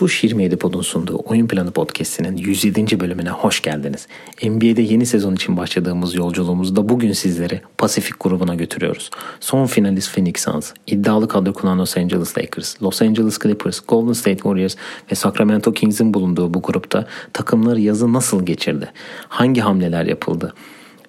[0.00, 3.00] Tuş 27 Pod'un sunduğu Oyun Planı Podcast'inin 107.
[3.00, 4.06] bölümüne hoş geldiniz.
[4.42, 9.10] NBA'de yeni sezon için başladığımız yolculuğumuzda bugün sizleri Pasifik grubuna götürüyoruz.
[9.40, 14.36] Son finalist Phoenix Suns, iddialı kadro kullanan Los Angeles Lakers, Los Angeles Clippers, Golden State
[14.36, 14.76] Warriors
[15.12, 18.92] ve Sacramento Kings'in bulunduğu bu grupta takımlar yazı nasıl geçirdi?
[19.28, 20.54] Hangi hamleler yapıldı?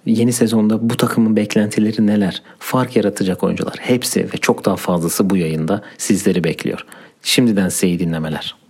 [0.05, 2.41] Yeni sezonda bu takımın beklentileri neler?
[2.59, 6.85] Fark yaratacak oyuncular hepsi ve çok daha fazlası bu yayında sizleri bekliyor.
[7.23, 8.60] Şimdiden size iyi dinlemeler.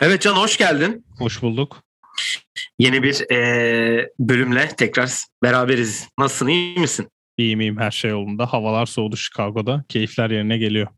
[0.00, 1.06] Evet Can hoş geldin.
[1.18, 1.82] Hoş bulduk.
[2.78, 5.10] Yeni bir e, bölümle tekrar
[5.42, 6.08] beraberiz.
[6.18, 7.08] Nasılsın iyi misin?
[7.36, 8.46] İyiyim iyiyim her şey yolunda.
[8.46, 9.84] Havalar soğudu Chicago'da.
[9.88, 10.88] Keyifler yerine geliyor.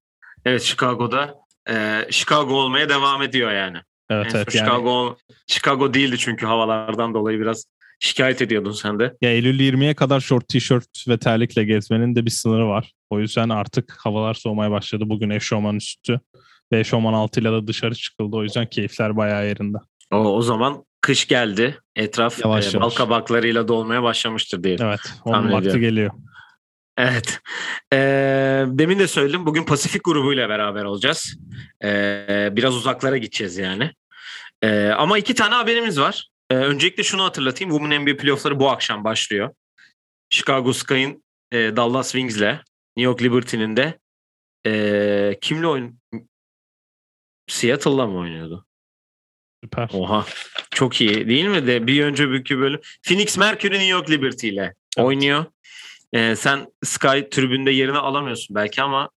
[0.44, 1.34] Evet Chicago'da
[1.70, 3.78] e, Chicago olmaya devam ediyor yani.
[4.10, 4.54] Evet En evet.
[4.54, 5.16] Yani, Chicago,
[5.46, 7.64] Chicago değildi çünkü havalardan dolayı biraz
[8.04, 9.14] şikayet ediyordun sen de.
[9.22, 12.92] ya Eylül 20'ye kadar short tişört ve terlikle gezmenin de bir sınırı var.
[13.10, 15.04] O yüzden artık havalar soğumaya başladı.
[15.06, 16.20] Bugün eşofman üstü
[16.72, 18.36] ve eşofman altıyla da dışarı çıkıldı.
[18.36, 19.78] O yüzden keyifler bayağı yerinde.
[20.12, 21.78] O, o zaman kış geldi.
[21.96, 22.94] Etraf Yavaş e, bal yavaş.
[22.94, 24.86] kabaklarıyla dolmaya başlamıştır diyelim.
[24.86, 25.00] Evet.
[25.24, 25.80] Onun Tahmin vakti ediyorum.
[25.80, 26.10] geliyor.
[26.98, 27.40] Evet.
[27.92, 27.96] Ee,
[28.66, 29.46] demin de söyledim.
[29.46, 31.36] Bugün Pasifik grubuyla beraber olacağız.
[31.84, 33.90] Ee, biraz uzaklara gideceğiz yani.
[34.62, 36.28] Ee, ama iki tane haberimiz var.
[36.50, 37.70] Ee, öncelikle şunu hatırlatayım.
[37.74, 39.54] Women NBA playoffları bu akşam başlıyor.
[40.30, 42.40] Chicago Sky'ın e, Dallas Wings'le
[42.96, 43.98] New York Liberty'nin de
[44.66, 45.98] e, kimle oyun
[47.48, 48.66] Seattle'la mı oynuyordu?
[49.64, 49.88] Süper.
[49.92, 50.26] Oha.
[50.70, 52.80] Çok iyi değil mi de bir önce bükü bölüm.
[53.02, 55.06] Phoenix Mercury New York Liberty ile Evet.
[55.06, 55.44] oynuyor.
[56.12, 59.10] Ee, sen Sky tribünde yerini alamıyorsun belki ama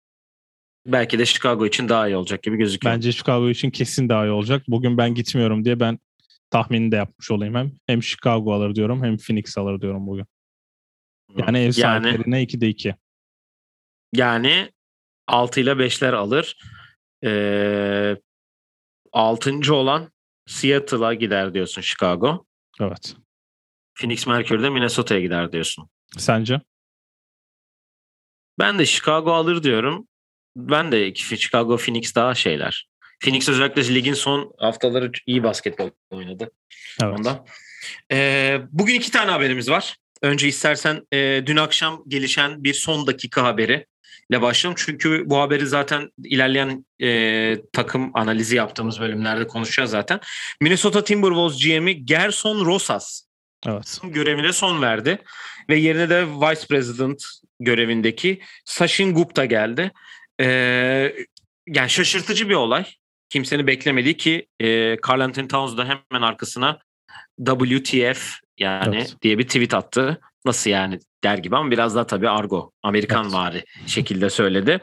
[0.86, 2.94] belki de Chicago için daha iyi olacak gibi gözüküyor.
[2.94, 4.62] Bence Chicago için kesin daha iyi olacak.
[4.68, 5.98] Bugün ben gitmiyorum diye ben
[6.50, 7.72] tahmini de yapmış olayım hem.
[7.86, 10.26] Hem Chicago alır diyorum hem Phoenix alır diyorum bugün.
[11.36, 12.94] Yani ev yani, sahiplerine 2'de 2.
[14.12, 14.72] yani
[15.26, 16.58] 6 ile 5'ler alır.
[17.24, 18.16] Ee,
[19.12, 19.74] 6.
[19.74, 20.12] olan
[20.46, 22.46] Seattle'a gider diyorsun Chicago.
[22.80, 23.16] Evet.
[23.94, 25.88] Phoenix Mercury de Minnesota'ya gider diyorsun.
[26.16, 26.60] Sence?
[28.58, 30.08] Ben de Chicago alır diyorum.
[30.56, 32.88] Ben de Chicago Phoenix daha şeyler.
[33.20, 36.50] Phoenix özellikle ligin son haftaları iyi basketbol oynadı.
[37.02, 37.18] Evet.
[37.18, 37.46] Ondan.
[38.12, 39.96] Ee, bugün iki tane haberimiz var.
[40.22, 43.86] Önce istersen e, dün akşam gelişen bir son dakika haberi
[44.30, 44.82] ile başlayalım.
[44.86, 50.20] Çünkü bu haberi zaten ilerleyen e, takım analizi yaptığımız bölümlerde konuşacağız zaten.
[50.60, 53.22] Minnesota Timberwolves GM'i Gerson Rosas
[53.66, 54.00] Evet.
[54.04, 55.18] görevine son verdi.
[55.68, 57.24] Ve yerine de Vice President
[57.60, 59.92] görevindeki Sachin Gupta geldi.
[60.40, 61.14] Ee,
[61.66, 62.84] yani şaşırtıcı bir olay.
[63.28, 66.78] Kimsenin beklemediği ki e, Carl Anthony Towns da hemen arkasına
[67.46, 69.16] WTF yani Evet.
[69.22, 70.20] diye bir tweet attı.
[70.44, 73.34] Nasıl yani der gibi ama biraz daha tabii argo, Amerikan Evet.
[73.34, 74.80] vari şekilde söyledi.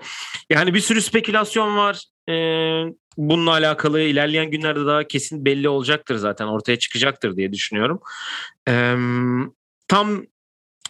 [0.50, 2.04] Yani bir sürü spekülasyon var.
[2.30, 2.84] Ee,
[3.18, 8.00] bununla alakalı ilerleyen günlerde daha kesin belli olacaktır zaten ortaya çıkacaktır diye düşünüyorum.
[8.68, 8.96] Ee,
[9.88, 10.26] tam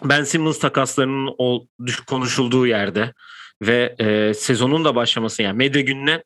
[0.03, 1.68] Ben Simmons takaslarının o
[2.08, 3.13] konuşulduğu yerde
[3.62, 6.24] ve e, sezonun da başlaması yani medya gününe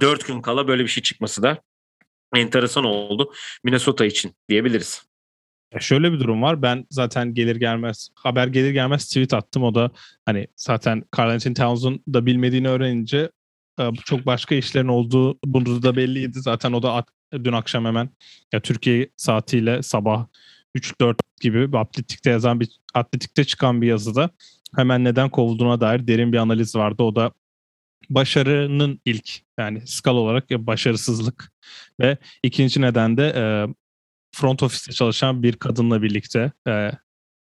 [0.00, 1.62] 4 gün kala böyle bir şey çıkması da
[2.34, 3.32] enteresan oldu
[3.64, 5.02] Minnesota için diyebiliriz.
[5.74, 6.62] Ya şöyle bir durum var.
[6.62, 9.62] Ben zaten gelir gelmez haber gelir gelmez tweet attım.
[9.62, 9.90] O da
[10.24, 13.30] hani zaten Carl Anthony Towns'un da bilmediğini öğrenince
[13.80, 16.40] e, çok başka işlerin olduğu bunu da belliydi.
[16.40, 18.10] Zaten o da dün akşam hemen
[18.52, 20.26] ya Türkiye saatiyle sabah
[20.76, 24.30] 3-4 gibi atletikte yazan bir atletikte çıkan bir yazıda
[24.76, 27.02] hemen neden kovulduğuna dair derin bir analiz vardı.
[27.02, 27.32] O da
[28.10, 31.52] başarının ilk yani skala olarak başarısızlık
[32.00, 33.44] ve ikinci neden de e,
[34.34, 36.92] front ofiste çalışan bir kadınla birlikte e,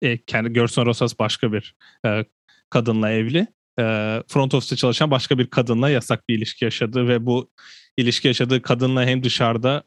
[0.02, 1.74] e, kendi Gerson Rosas başka bir
[2.06, 2.24] e,
[2.70, 3.46] kadınla evli.
[3.78, 3.84] E,
[4.28, 7.50] front ofiste çalışan başka bir kadınla yasak bir ilişki yaşadı ve bu
[7.96, 9.82] ilişki yaşadığı kadınla hem dışarıda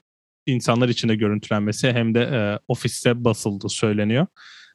[0.45, 4.28] insanlar içinde görüntülenmesi hem de e, ofiste basıldı söyleniyor.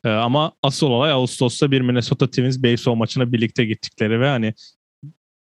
[0.04, 4.54] E, ama asıl olay Ağustos'ta bir Minnesota Twins baseball maçına birlikte gittikleri ve hani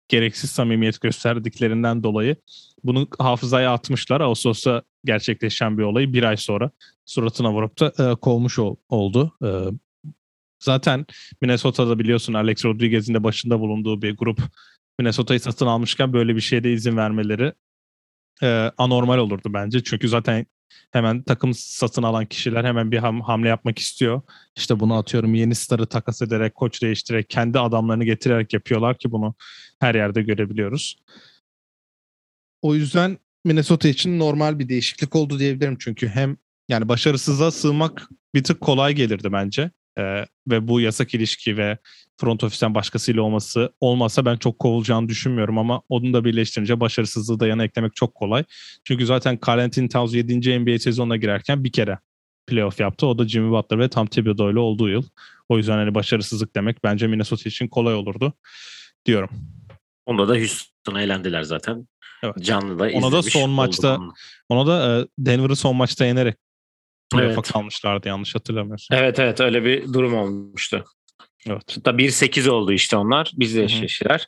[0.08, 2.37] gereksiz samimiyet gösterdiklerinden dolayı
[2.85, 4.20] bunu hafızaya atmışlar.
[4.20, 6.70] Ağustos'ta gerçekleşen bir olayı bir ay sonra
[7.05, 9.32] suratına vurup da e, kovmuş ol- oldu.
[9.44, 9.49] E,
[10.58, 11.06] zaten
[11.41, 14.41] Minnesota'da biliyorsun Alex Rodriguez'in de başında bulunduğu bir grup
[14.99, 17.53] Minnesota'yı satın almışken böyle bir şeye de izin vermeleri
[18.43, 19.82] e, anormal olurdu bence.
[19.82, 20.47] Çünkü zaten
[20.92, 24.22] hemen takım satın alan kişiler hemen bir ham- hamle yapmak istiyor.
[24.56, 29.34] İşte bunu atıyorum yeni starı takas ederek, koç değiştirerek, kendi adamlarını getirerek yapıyorlar ki bunu
[29.80, 30.96] her yerde görebiliyoruz.
[32.62, 35.76] O yüzden Minnesota için normal bir değişiklik oldu diyebilirim.
[35.80, 36.36] Çünkü hem
[36.69, 39.70] yani başarısızlığa sığmak bir tık kolay gelirdi bence.
[39.98, 41.78] Ee, ve bu yasak ilişki ve
[42.20, 47.46] front ofisten başkasıyla olması olmasa ben çok kovulacağını düşünmüyorum ama onu da birleştirince başarısızlığı da
[47.46, 48.44] yana eklemek çok kolay.
[48.84, 50.58] Çünkü zaten Carl Anthony Towns 7.
[50.60, 51.98] NBA sezonuna girerken bir kere
[52.46, 53.06] playoff yaptı.
[53.06, 55.02] O da Jimmy Butler ve Tom Thibodeau ile olduğu yıl.
[55.48, 58.32] O yüzden hani başarısızlık demek bence Minnesota için kolay olurdu
[59.06, 59.30] diyorum.
[60.06, 61.88] Onda da Houston'a eğlendiler zaten.
[62.22, 62.34] Evet.
[62.44, 63.98] Canlı da Ona da son maçta
[64.48, 66.36] ona da e, Denver'ı son maçta yenerek
[67.12, 67.52] playoff'a Evet.
[67.52, 68.98] kalmışlardı yanlış hatırlamıyorsam.
[68.98, 70.84] Evet evet öyle bir durum olmuştu.
[71.46, 71.76] Evet.
[71.76, 73.32] Hatta 1-8 oldu işte onlar.
[73.37, 74.26] Bizle eşleştiler.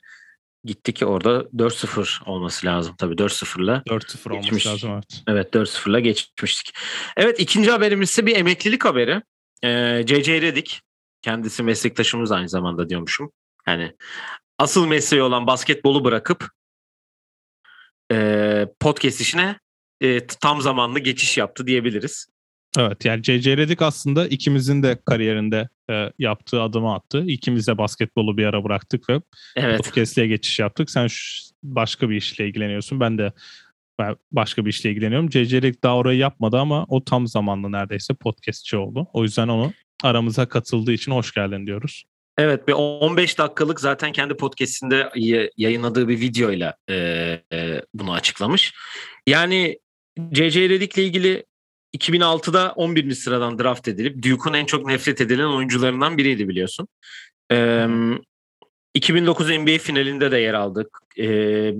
[0.63, 2.95] Gitti ki orada 4-0 olması lazım.
[2.97, 3.83] Tabii 4-0'la.
[3.87, 4.67] 4-0 olması Geçmiş.
[4.67, 5.23] lazım evet.
[5.27, 6.75] Evet 4-0'la geçmiştik.
[7.17, 9.21] Evet ikinci haberimiz ise bir emeklilik haberi.
[9.63, 10.41] Ee, J.J.
[10.41, 10.81] Redick.
[11.21, 13.31] Kendisi meslektaşımız aynı zamanda diyormuşum.
[13.67, 13.95] Yani
[14.57, 16.49] asıl mesleği olan basketbolu bırakıp
[18.11, 19.59] e, podcast işine
[20.01, 22.27] e, tam zamanlı geçiş yaptı diyebiliriz.
[22.77, 23.57] Evet yani J.J.
[23.57, 27.23] Redick aslında ikimizin de kariyerinde e, yaptığı adımı attı.
[27.27, 29.21] İkimiz de basketbolu bir ara bıraktık ve
[29.55, 29.77] Evet.
[29.77, 30.89] podcast'e geçiş yaptık.
[30.89, 32.99] Sen şu- başka bir işle ilgileniyorsun.
[32.99, 33.33] Ben de
[33.99, 35.31] ben başka bir işle ilgileniyorum.
[35.31, 35.57] J.J.
[35.61, 39.07] Redick daha orayı yapmadı ama o tam zamanlı neredeyse podcastçi oldu.
[39.13, 39.73] O yüzden onu
[40.03, 42.03] aramıza katıldığı için hoş geldin diyoruz.
[42.37, 45.09] Evet bir 15 dakikalık zaten kendi podcastinde
[45.57, 46.95] yayınladığı bir videoyla e,
[47.53, 48.73] e, bunu açıklamış.
[49.27, 49.79] Yani
[50.31, 50.69] J.J.
[50.69, 51.45] Redick'le ilgili
[51.97, 53.11] 2006'da 11.
[53.11, 56.87] sıradan draft edilip Duke'un en çok nefret edilen oyuncularından biriydi biliyorsun.
[57.51, 57.87] E,
[58.93, 60.99] 2009 NBA finalinde de yer aldık.
[61.19, 61.73] E,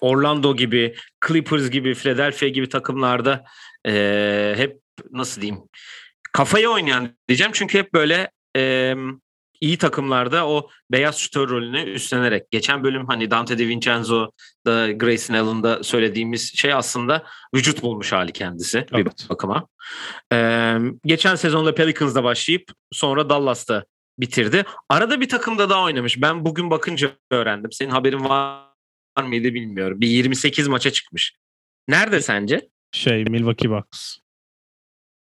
[0.00, 0.94] Orlando gibi,
[1.28, 3.44] Clippers gibi, Philadelphia gibi takımlarda
[3.86, 4.80] e, hep
[5.10, 5.62] nasıl diyeyim
[6.36, 8.94] kafayı oynayan diyeceğim çünkü hep böyle e,
[9.60, 12.50] iyi takımlarda o beyaz şütör rolünü üstlenerek.
[12.50, 14.30] Geçen bölüm hani Dante DiVincenzo
[14.66, 17.24] da Grayson Allen'da söylediğimiz şey aslında
[17.54, 19.26] vücut bulmuş hali kendisi bir Evet.
[19.30, 19.66] bakıma.
[20.32, 23.84] Ee, geçen sezonda Pelicans'da başlayıp sonra Dallas'ta
[24.18, 24.64] bitirdi.
[24.88, 26.22] Arada bir takımda daha oynamış.
[26.22, 27.72] Ben bugün bakınca öğrendim.
[27.72, 28.62] Senin haberin var
[29.24, 30.00] mıydı bilmiyorum.
[30.00, 31.36] Bir 28 maça çıkmış.
[31.88, 32.68] Nerede sence?
[32.92, 34.16] Şey Milwaukee Bucks.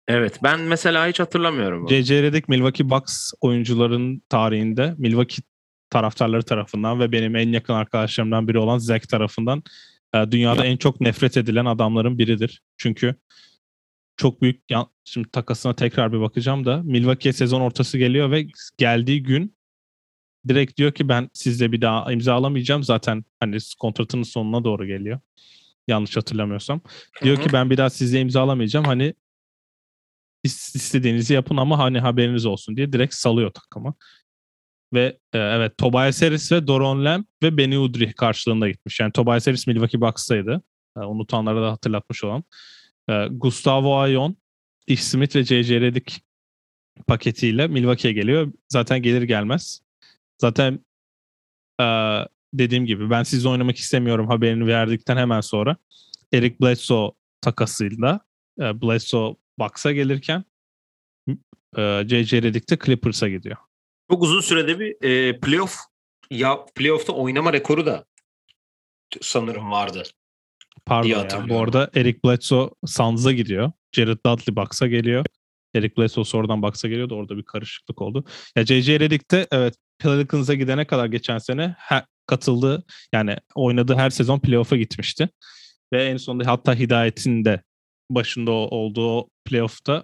[0.10, 1.90] Evet ben mesela hiç hatırlamıyorum.
[1.90, 2.24] J.J.
[2.24, 5.44] Redick Milwaukee Bucks oyuncuların tarihinde Milwaukee
[5.90, 9.64] taraftarları tarafından ve benim en yakın arkadaşlarımdan biri olan Zach tarafından
[10.16, 12.62] e, dünyada en çok nefret edilen adamların biridir.
[12.78, 13.16] Çünkü
[14.18, 14.64] çok büyük
[15.04, 18.48] şimdi takasına tekrar bir bakacağım da Milwaukee'ye sezon ortası geliyor ve
[18.78, 19.56] geldiği gün
[20.48, 25.20] direkt diyor ki ben sizle bir daha imzalamayacağım zaten hani kontratının sonuna doğru geliyor.
[25.88, 26.82] Yanlış hatırlamıyorsam.
[27.24, 27.48] Diyor Hı hı.
[27.48, 28.86] ki ben bir daha sizle imzalamayacağım.
[28.86, 29.14] Hani
[30.44, 33.94] istediğinizi yapın ama hani haberiniz olsun diye direkt salıyor takımı.
[34.94, 39.00] Ve e, evet Tobias Harris ve Doron Lamb ve Benny Udrih karşılığında gitmiş.
[39.00, 40.62] Yani Tobias Harris Milwaukee Bucks'taydı.
[40.98, 42.44] E, unutanlara da hatırlatmış olan.
[43.10, 44.38] E, Gustavo Ayon,
[44.88, 45.82] Ish Smith ve J.J.
[45.82, 46.22] Redick
[47.08, 48.54] paketiyle Milwaukee'ye geliyor.
[48.70, 49.82] Zaten gelir gelmez.
[50.38, 50.80] Zaten
[51.82, 51.86] e,
[52.54, 55.78] dediğim gibi ben sizle oynamak istemiyorum haberini verdikten hemen sonra
[56.34, 57.12] Eric Bledsoe
[57.42, 58.20] takasıyla
[58.60, 60.44] e, Bledsoe Bucks'a gelirken
[61.78, 62.42] e, J.J.
[62.42, 63.58] Redick de Clippers'a gidiyor.
[64.12, 65.76] Çok uzun sürede bir e, playoff
[66.32, 68.06] ya playoff'ta oynama rekoru da
[69.22, 70.04] sanırım vardı.
[70.86, 71.50] Pardon ya.
[71.50, 73.72] Bu arada Eric Bledsoe Suns'a gidiyor.
[73.92, 75.26] Jared Dudley Bucks'a geliyor.
[75.76, 78.24] Eric Bledsoe sonradan Bucks'a geliyor da orada bir karışıklık oldu.
[78.56, 79.00] Ya J.J.
[79.00, 84.76] Redick de evet Pelicans'a gidene kadar geçen sene he- katıldığı yani oynadığı her sezon playoff'a
[84.78, 85.30] gitmişti.
[85.94, 87.64] Ve en sonunda hatta Hidayet'in de
[88.10, 90.04] başında olduğu playoff'ta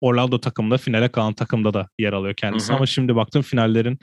[0.00, 2.68] Orlando takımında finale kalan takımda da yer alıyor kendisi.
[2.68, 2.76] Hı hı.
[2.76, 3.98] Ama şimdi baktım finallerin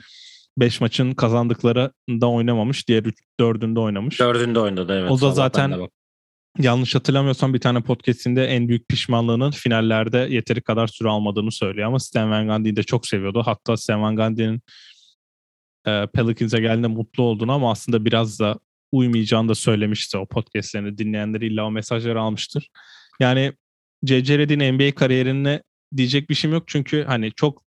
[0.58, 2.88] 5 maçın kazandıklarında oynamamış.
[2.88, 3.02] Diğer
[3.40, 4.20] 4'ünde oynamış.
[4.20, 5.10] Dördünde oynadı evet.
[5.10, 5.88] O da zaten-
[6.58, 12.00] yanlış hatırlamıyorsam bir tane podcastinde en büyük pişmanlığının finallerde yeteri kadar süre almadığını söylüyor ama
[12.00, 13.42] Stan Van Gundy'yi de çok seviyordu.
[13.46, 14.60] Hatta Stan Van Gundy'nin
[15.86, 18.58] e, Pelicans'a geldiğinde mutlu olduğunu ama aslında biraz da
[18.92, 22.70] uymayacağını da söylemişti o podcastlerini dinleyenler illa o mesajları almıştır.
[23.20, 23.52] Yani
[24.04, 24.38] C.C.
[24.38, 25.62] Redick'in NBA kariyerine
[25.96, 27.62] diyecek bir şeyim yok çünkü hani çok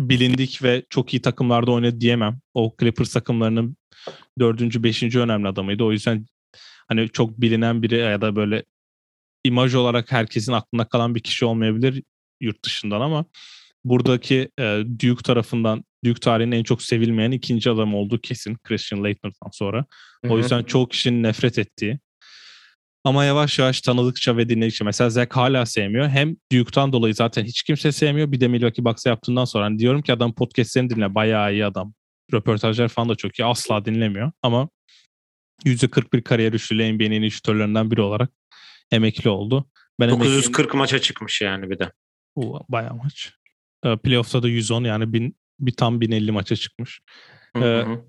[0.00, 2.40] bilindik ve çok iyi takımlarda oynadı diyemem.
[2.54, 3.76] O Clippers takımlarının
[4.38, 5.84] dördüncü, beşinci önemli adamıydı.
[5.84, 6.26] O yüzden
[6.88, 8.64] hani çok bilinen biri ya da böyle
[9.44, 12.02] imaj olarak herkesin aklında kalan bir kişi olmayabilir
[12.40, 13.24] yurt dışından ama
[13.84, 19.50] buradaki e, Duke tarafından Duke tarihinin en çok sevilmeyen ikinci adam olduğu kesin Christian Leitner'dan
[19.52, 19.84] sonra.
[20.28, 21.98] O yüzden çoğu kişinin nefret ettiği.
[23.04, 26.08] Ama yavaş yavaş tanıdıkça ve dinledikçe mesela Zach hala sevmiyor.
[26.08, 28.32] Hem Duke'tan dolayı zaten hiç kimse sevmiyor.
[28.32, 31.14] Bir de Milwaukee Bucks'a yaptığından sonra hani diyorum ki adam podcastlerini dinle.
[31.14, 31.94] Bayağı iyi adam.
[32.32, 33.44] Röportajlar falan da çok iyi.
[33.44, 34.32] Asla dinlemiyor.
[34.42, 34.68] Ama
[35.64, 38.30] %41 kariyer üçlüyle NBA'nin şütörlerinden biri olarak
[38.90, 39.70] emekli oldu.
[40.00, 41.92] Ben emekliliğim- 940 maça çıkmış yani bir de.
[42.34, 43.32] Oo, bayağı maç.
[43.84, 47.00] E, playoff'ta da 110 yani bin, bir tam 1050 maça çıkmış.
[47.56, 48.04] Hı Ee, hı.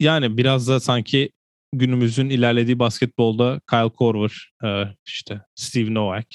[0.00, 1.30] Yani biraz da sanki
[1.72, 6.26] günümüzün ilerlediği basketbolda Kyle Korver, e, işte Steve Novak,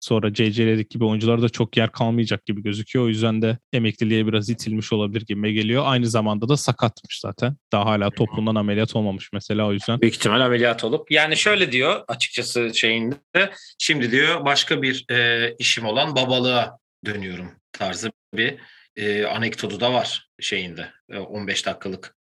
[0.00, 0.66] sonra J.J.
[0.66, 3.04] Redick gibi oyuncularda çok yer kalmayacak gibi gözüküyor.
[3.04, 5.82] O yüzden de emekliliğe biraz itilmiş olabilir gibi geliyor.
[5.86, 7.56] Aynı zamanda da sakatmış zaten.
[7.72, 10.00] Daha hala toplumdan ameliyat olmamış mesela o yüzden.
[10.00, 11.10] Büyük ihtimal ameliyat olup.
[11.10, 13.50] Yani şöyle diyor açıkçası şeyinde.
[13.78, 18.56] Şimdi diyor başka bir e, işim olan babalığa dönüyorum tarzı bir
[18.96, 20.92] e, anekdotu da var şeyinde.
[21.10, 22.14] E, 15 dakikalık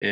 [0.00, 0.10] e,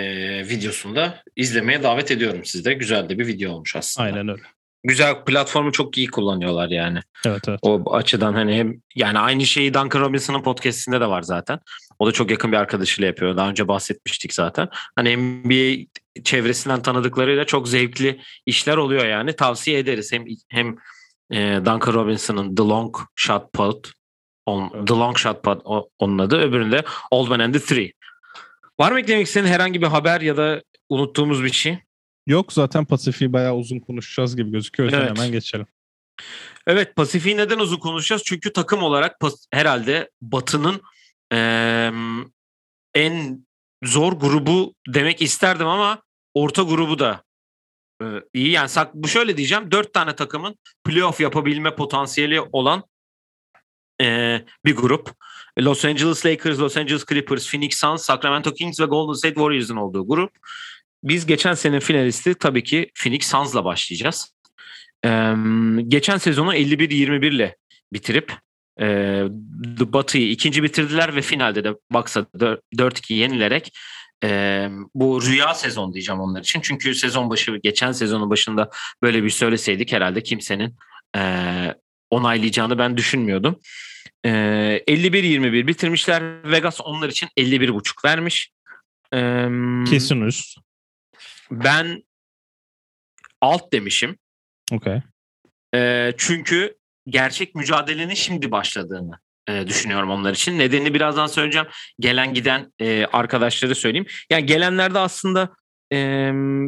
[0.49, 2.73] videosunda izlemeye davet ediyorum sizde.
[2.73, 4.07] Güzel de bir video olmuş aslında.
[4.07, 4.43] Aynen öyle.
[4.85, 7.01] Güzel platformu çok iyi kullanıyorlar yani.
[7.27, 7.59] Evet evet.
[7.63, 11.59] O açıdan hani hem yani aynı şeyi Duncan Robinson'ın podcast'inde de var zaten.
[11.99, 13.37] O da çok yakın bir arkadaşıyla yapıyor.
[13.37, 14.69] Daha önce bahsetmiştik zaten.
[14.97, 15.87] Hani NBA
[16.25, 19.37] çevresinden tanıdıklarıyla çok zevkli işler oluyor yani.
[19.37, 20.13] Tavsiye ederiz.
[20.13, 20.77] Hem hem
[21.33, 23.85] e, Duncan Robinson'ın The Long Shot Pod
[24.47, 24.89] on, Evet.
[24.89, 25.61] The Long Shot Pod
[25.99, 26.39] onun adı.
[26.39, 27.93] Öbüründe Old Man and the Three.
[28.81, 31.79] Var mı eklemek istediğin herhangi bir haber ya da unuttuğumuz bir şey?
[32.27, 34.93] Yok zaten Pasifik'i bayağı uzun konuşacağız gibi gözüküyor.
[34.93, 35.11] Evet.
[35.11, 35.67] hemen geçelim.
[36.67, 38.23] Evet Pasifik'i neden uzun konuşacağız?
[38.25, 39.17] Çünkü takım olarak
[39.53, 40.81] herhalde Batı'nın
[41.33, 41.93] eee,
[42.95, 43.47] en
[43.85, 46.03] zor grubu demek isterdim ama
[46.35, 47.23] orta grubu da
[48.03, 48.51] e, iyi.
[48.51, 49.71] Yani sak- bu şöyle diyeceğim.
[49.71, 52.85] Dört tane takımın playoff yapabilme potansiyeli olan
[54.01, 55.11] eee, bir grup.
[55.59, 60.09] Los Angeles Lakers, Los Angeles Clippers, Phoenix Suns, Sacramento Kings ve Golden State Warriors'ın olduğu
[60.09, 60.31] grup.
[61.05, 64.35] Biz geçen sene finalisti tabii ki Phoenix Suns'la başlayacağız.
[65.05, 65.35] Ee,
[65.89, 67.57] geçen sezonu 51-21 ile
[67.93, 68.33] bitirip
[68.81, 68.87] e,
[69.81, 73.79] Batı'yı ikinci bitirdiler ve finalde de Bucks'a dör- 4-2 yenilerek
[74.25, 76.61] e, bu rüya sezon diyeceğim onlar için.
[76.61, 78.71] Çünkü sezon başı geçen sezonun başında
[79.03, 80.77] böyle bir söyleseydik herhalde kimsenin
[81.17, 81.23] e,
[82.11, 83.61] onaylayacağını ben düşünmüyordum.
[84.25, 84.29] E,
[84.89, 86.51] 51-21 bitirmişler.
[86.53, 88.51] Vegas onlar için 51.5 vermiş.
[89.15, 89.19] E,
[89.91, 90.59] Kesin üst.
[91.51, 92.03] Ben
[93.41, 94.19] alt demişim.
[94.73, 95.03] Okey.
[95.75, 96.77] E, çünkü
[97.07, 100.59] gerçek mücadelenin şimdi başladığını e, düşünüyorum onlar için.
[100.59, 101.69] Nedenini birazdan söyleyeceğim.
[102.01, 104.07] Gelen giden e, arkadaşları söyleyeyim.
[104.31, 105.55] Yani gelenlerde aslında
[105.93, 105.97] e,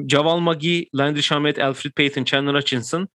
[0.09, 3.09] Javal Magee, Landry Shamet, Alfred Payton, Chandler Hutchinson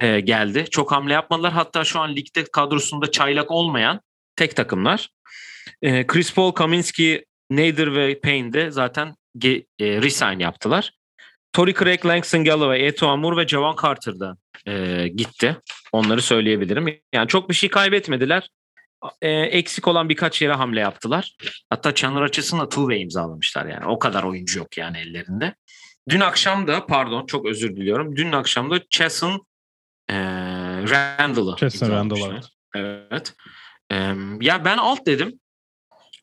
[0.00, 0.64] e, geldi.
[0.70, 1.52] Çok hamle yapmadılar.
[1.52, 4.00] Hatta şu an ligde kadrosunda çaylak olmayan
[4.36, 5.08] tek takımlar.
[5.82, 10.92] E, Chris Paul, Kaminski, Nader ve Payne de zaten ge- e, resign yaptılar.
[11.52, 15.56] Torrey Craig, Langston Galloway, Eto Amur ve Javon Carter da e, gitti.
[15.92, 17.00] Onları söyleyebilirim.
[17.12, 18.48] Yani çok bir şey kaybetmediler.
[19.22, 21.36] E, eksik olan birkaç yere hamle yaptılar.
[21.70, 23.86] Hatta Chandler Hutchinson'la two-way imzalamışlar yani.
[23.86, 25.54] O kadar oyuncu yok yani ellerinde.
[26.08, 28.16] Dün akşam da pardon çok özür diliyorum.
[28.16, 29.46] Dün akşam da Chesson
[30.10, 30.16] e,
[30.90, 32.30] Randall'ı Chesson imzalamışlar.
[32.30, 33.34] Randall, Evet.
[33.92, 33.96] E,
[34.40, 35.40] ya ben alt dedim.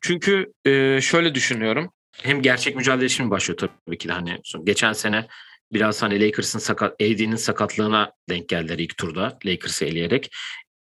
[0.01, 1.91] Çünkü e, şöyle düşünüyorum.
[2.24, 5.27] Hem gerçek mücadele şimdi başlıyor tabii ki de hani geçen sene
[5.74, 10.32] biraz hani Lakers'ın sakat AD'nin sakatlığına denk geldiler ilk turda Lakers'ı eleyerek.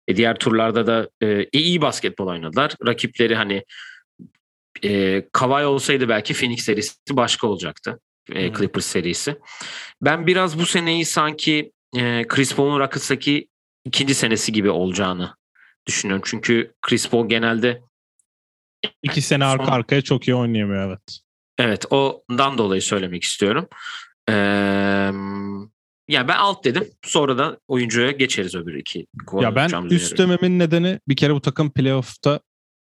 [0.07, 2.75] E, diğer turlarda da e, iyi basketbol oynadılar.
[2.85, 3.63] Rakipleri hani
[4.83, 7.99] e, Kawhi olsaydı belki Phoenix serisi başka olacaktı.
[8.31, 8.53] E.
[8.53, 9.35] Clippers serisi.
[10.01, 13.47] Ben biraz bu seneyi sanki e, Chris Paul'un Rockets'taki
[13.85, 15.35] ikinci senesi gibi olacağını
[15.85, 16.23] düşünüyorum.
[16.25, 17.81] Çünkü Chris Paul genelde
[19.03, 21.19] İki sene arka son- arkaya çok iyi oynayamıyor evet.
[21.57, 23.67] Evet ondan dolayı söylemek istiyorum.
[24.29, 24.33] Ee,
[26.07, 26.87] ya ben alt dedim.
[27.03, 29.07] Sonra da oyuncuya geçeriz öbür iki.
[29.39, 32.39] Ya ben üst dememin nedeni bir kere bu takım playoff'ta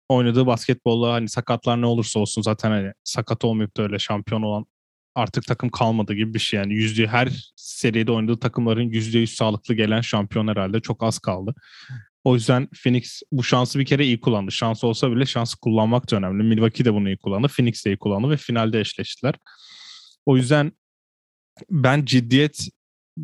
[0.09, 4.67] oynadığı basketbolla hani sakatlar ne olursa olsun zaten hani sakat olmayıp da öyle şampiyon olan
[5.15, 6.61] artık takım kalmadı gibi bir şey.
[6.61, 11.55] Yani yüzde her seride oynadığı takımların yüzde yüz sağlıklı gelen şampiyon herhalde çok az kaldı.
[12.25, 14.53] O yüzden Phoenix bu şansı bir kere iyi kullandı.
[14.53, 16.43] Şans olsa bile şansı kullanmak da önemli.
[16.43, 17.49] Milwaukee de bunu iyi kullandı.
[17.49, 19.35] Phoenix de iyi kullandı ve finalde eşleştiler.
[20.27, 20.73] O yüzden
[21.71, 22.69] ben ciddiyet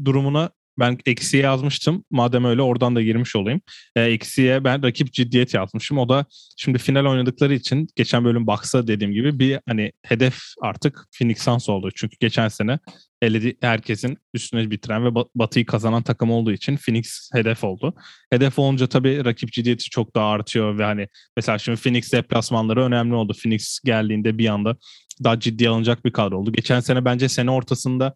[0.04, 2.04] durumuna ben eksiye yazmıştım.
[2.10, 3.60] Madem öyle oradan da girmiş olayım.
[3.96, 5.98] E, eksiye ben rakip ciddiyet yazmışım.
[5.98, 6.24] O da
[6.56, 11.68] şimdi final oynadıkları için geçen bölüm Bucks'a dediğim gibi bir hani hedef artık Phoenix Suns
[11.68, 11.88] oldu.
[11.94, 12.78] Çünkü geçen sene
[13.22, 17.94] eledi herkesin üstüne bitiren ve Ba- Batı'yı kazanan takım olduğu için Phoenix hedef oldu.
[18.30, 23.14] Hedef olunca tabii rakip ciddiyeti çok daha artıyor ve hani mesela şimdi Phoenix deplasmanları önemli
[23.14, 23.32] oldu.
[23.42, 24.76] Phoenix geldiğinde bir anda
[25.24, 26.52] daha ciddi alınacak bir kadro oldu.
[26.52, 28.14] Geçen sene bence sene ortasında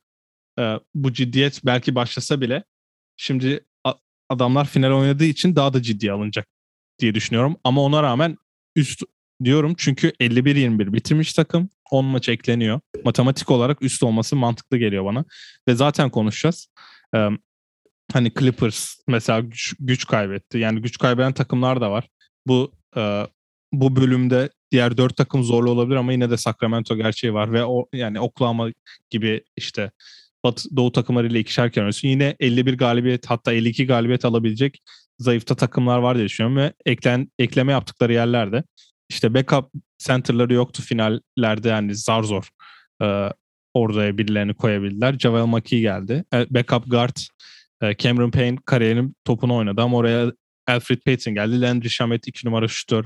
[0.58, 2.64] e, bu ciddiyet belki başlasa bile
[3.16, 3.64] şimdi
[4.28, 6.46] adamlar final oynadığı için daha da ciddiye alınacak
[6.98, 7.56] diye düşünüyorum.
[7.64, 8.36] Ama ona rağmen
[8.76, 9.02] üst
[9.44, 11.68] diyorum çünkü 51-21 bitirmiş takım.
[11.90, 12.80] 10 maç ekleniyor.
[13.04, 15.24] Matematik olarak üst olması mantıklı geliyor bana.
[15.68, 16.68] Ve zaten konuşacağız.
[17.14, 17.28] Ee,
[18.12, 20.58] hani Clippers mesela güç, güç kaybetti.
[20.58, 22.08] Yani güç kaybeden takımlar da var.
[22.46, 23.26] bu e,
[23.72, 27.88] bu bölümde diğer dört takım zorlu olabilir ama yine de Sacramento gerçeği var ve o
[27.92, 28.68] yani Oklahoma
[29.10, 29.90] gibi işte
[30.44, 32.08] Batı, Doğu takımlarıyla ikişer oynuyorsun.
[32.08, 34.82] Yine 51 galibiyet hatta 52 galibiyet alabilecek
[35.18, 38.62] zayıfta takımlar var diye düşünüyorum ve eklen, ekleme yaptıkları yerlerde
[39.08, 42.48] işte backup center'ları yoktu finallerde yani zar zor
[43.02, 43.28] e,
[43.74, 45.18] oraya birilerini koyabildiler.
[45.18, 46.24] Javel McKee geldi.
[46.34, 47.16] E, backup guard
[47.82, 50.32] e, Cameron Payne kariyerinin topunu oynadı ama oraya
[50.66, 51.60] Alfred Payton geldi.
[51.60, 53.04] Landry Shamet 2 numara şütör.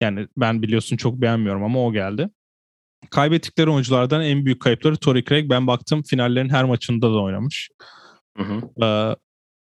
[0.00, 2.28] Yani ben biliyorsun çok beğenmiyorum ama o geldi.
[3.10, 5.50] Kaybettikleri oyunculardan en büyük kayıpları Torrey Craig.
[5.50, 7.70] Ben baktım finallerin her maçında da oynamış.
[8.36, 8.84] Hı hı.
[8.84, 9.16] Ee,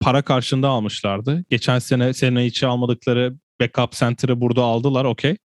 [0.01, 1.45] para karşında almışlardı.
[1.51, 5.37] Geçen sene sene içi almadıkları backup center'ı burada aldılar okey.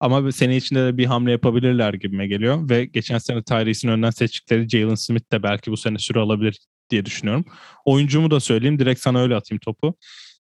[0.00, 2.70] Ama sene içinde de bir hamle yapabilirler gibime geliyor.
[2.70, 6.58] Ve geçen sene Tyrese'in önden seçtikleri Jalen Smith de belki bu sene süre alabilir
[6.90, 7.44] diye düşünüyorum.
[7.84, 8.78] Oyuncumu da söyleyeyim.
[8.78, 9.94] Direkt sana öyle atayım topu.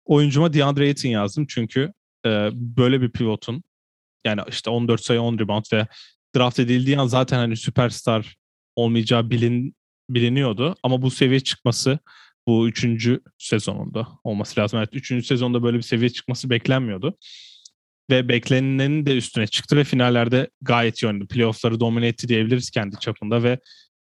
[0.05, 1.46] Oyuncuma DeAndre Ayton yazdım.
[1.50, 1.93] Çünkü
[2.25, 3.63] e, böyle bir pivotun
[4.25, 5.88] yani işte 14 sayı 10 rebound ve
[6.36, 8.38] draft edildiği an zaten hani süperstar
[8.75, 9.75] olmayacağı bilin,
[10.10, 10.75] biliniyordu.
[10.84, 12.00] Ama bu seviye çıkması
[12.48, 14.79] bu üçüncü sezonunda olması lazım.
[14.79, 17.17] Evet, üçüncü sezonda böyle bir seviye çıkması beklenmiyordu.
[18.10, 21.27] Ve beklenenin de üstüne çıktı ve finallerde gayet iyi oynadı.
[21.27, 23.60] Playoff'ları domine etti diyebiliriz kendi çapında ve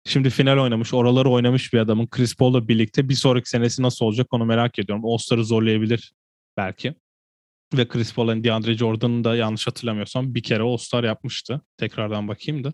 [0.06, 4.26] şimdi final oynamış, oraları oynamış bir adamın Chris Paul'la birlikte bir sonraki senesi nasıl olacak
[4.30, 5.04] onu merak ediyorum.
[5.06, 6.12] All-Star'ı zorlayabilir
[6.56, 6.94] belki.
[7.76, 11.60] Ve Chris Paul'un DeAndre Jordan'ın da yanlış hatırlamıyorsam bir kere All-Star yapmıştı.
[11.76, 12.72] Tekrardan bakayım da.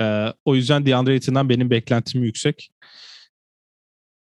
[0.00, 2.70] Ee, o yüzden DeAndre Ayton'dan benim beklentim yüksek.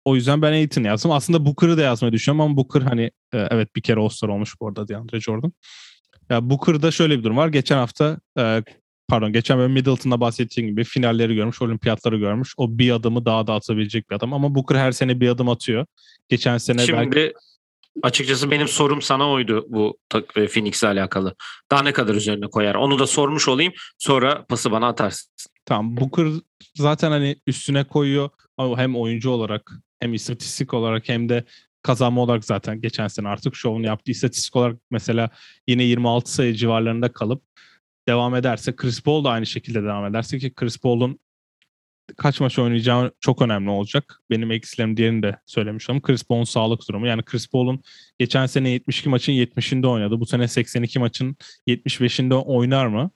[0.05, 1.11] O yüzden ben Ayton yazdım.
[1.11, 4.69] Aslında Booker'ı da yazmayı düşünüyorum ama Booker hani e, evet bir kere All-Star olmuş bu
[4.69, 5.53] arada DeAndre Jordan.
[6.31, 7.49] Ya Booker'da şöyle bir durum var.
[7.49, 8.63] Geçen hafta e,
[9.09, 12.55] pardon geçen bölüm Middleton'da bahsettiğim gibi finalleri görmüş, olimpiyatları görmüş.
[12.57, 15.87] O bir adımı daha da atabilecek bir adam ama Booker her sene bir adım atıyor.
[16.29, 17.33] Geçen sene Şimdi belki...
[18.03, 19.99] açıkçası benim sorum sana oydu bu
[20.37, 21.35] e, Phoenix'le alakalı.
[21.71, 22.75] Daha ne kadar üzerine koyar?
[22.75, 23.73] Onu da sormuş olayım.
[23.99, 25.33] Sonra pası bana atarsın.
[25.65, 26.27] Tamam Booker
[26.75, 28.31] zaten hani üstüne koyuyor
[28.77, 31.45] hem oyuncu olarak hem istatistik olarak hem de
[31.83, 34.11] kazanma olarak zaten geçen sene artık şovunu yaptı.
[34.11, 35.31] İstatistik olarak mesela
[35.67, 37.43] yine 26 sayı civarlarında kalıp
[38.09, 41.19] devam ederse Chris Paul da aynı şekilde devam ederse ki Chris Paul'un
[42.17, 44.21] kaç maç oynayacağı çok önemli olacak.
[44.31, 47.07] Benim eksilerim diğerini de söylemiş ama Chris Paul'un sağlık durumu.
[47.07, 47.83] Yani Chris Paul'un
[48.19, 50.21] geçen sene 72 maçın 70'inde oynadı.
[50.21, 51.37] Bu sene 82 maçın
[51.69, 53.11] 75'inde oynar mı?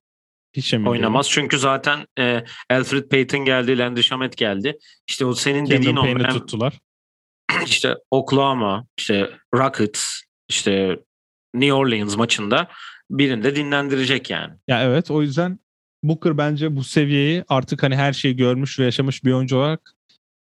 [0.53, 1.35] Hiç emin Oynamaz değilim.
[1.35, 4.79] çünkü zaten e, Alfred Payton geldi, Landry Shamet geldi.
[5.09, 6.38] İşte o senin Cameron dediğin Payne'i o.
[6.38, 6.81] tuttular.
[7.66, 10.98] işte Oklahoma, işte Rockets, işte
[11.55, 12.68] New Orleans maçında
[13.11, 14.55] birinde dinlendirecek yani.
[14.68, 15.59] Ya evet o yüzden
[16.02, 19.80] Booker bence bu seviyeyi artık hani her şeyi görmüş ve yaşamış bir oyuncu olarak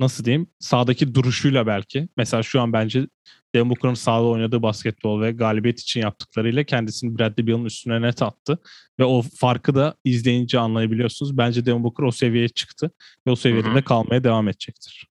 [0.01, 2.09] nasıl diyeyim sağdaki duruşuyla belki.
[2.17, 3.07] Mesela şu an bence
[3.55, 8.59] Devin Booker'ın sahada oynadığı basketbol ve galibiyet için yaptıklarıyla kendisini Bradley Beal'ın üstüne net attı.
[9.01, 11.39] Ve o farkı da izleyince anlayabiliyorsunuz.
[11.39, 12.91] Bence Devin Booker o seviyeye çıktı
[13.27, 15.09] ve o seviyede de kalmaya devam edecektir.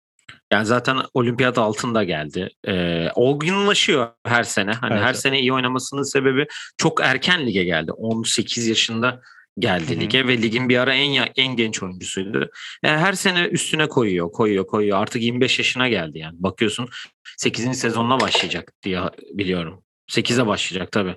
[0.53, 2.49] Yani zaten olimpiyat altında geldi.
[2.67, 4.71] Ee, olgunlaşıyor her sene.
[4.71, 5.03] Hani evet.
[5.03, 7.91] her sene iyi oynamasının sebebi çok erken lige geldi.
[7.91, 9.21] 18 yaşında
[9.59, 9.99] geldi Hı-hı.
[9.99, 12.49] lige ve ligin bir ara en en genç oyuncusuydu.
[12.83, 15.01] Yani her sene üstüne koyuyor, koyuyor, koyuyor.
[15.01, 16.35] Artık 25 yaşına geldi yani.
[16.39, 16.89] Bakıyorsun
[17.37, 17.79] 8.
[17.79, 18.99] sezonuna başlayacak diye
[19.33, 19.83] biliyorum.
[20.11, 21.15] 8'e başlayacak tabii.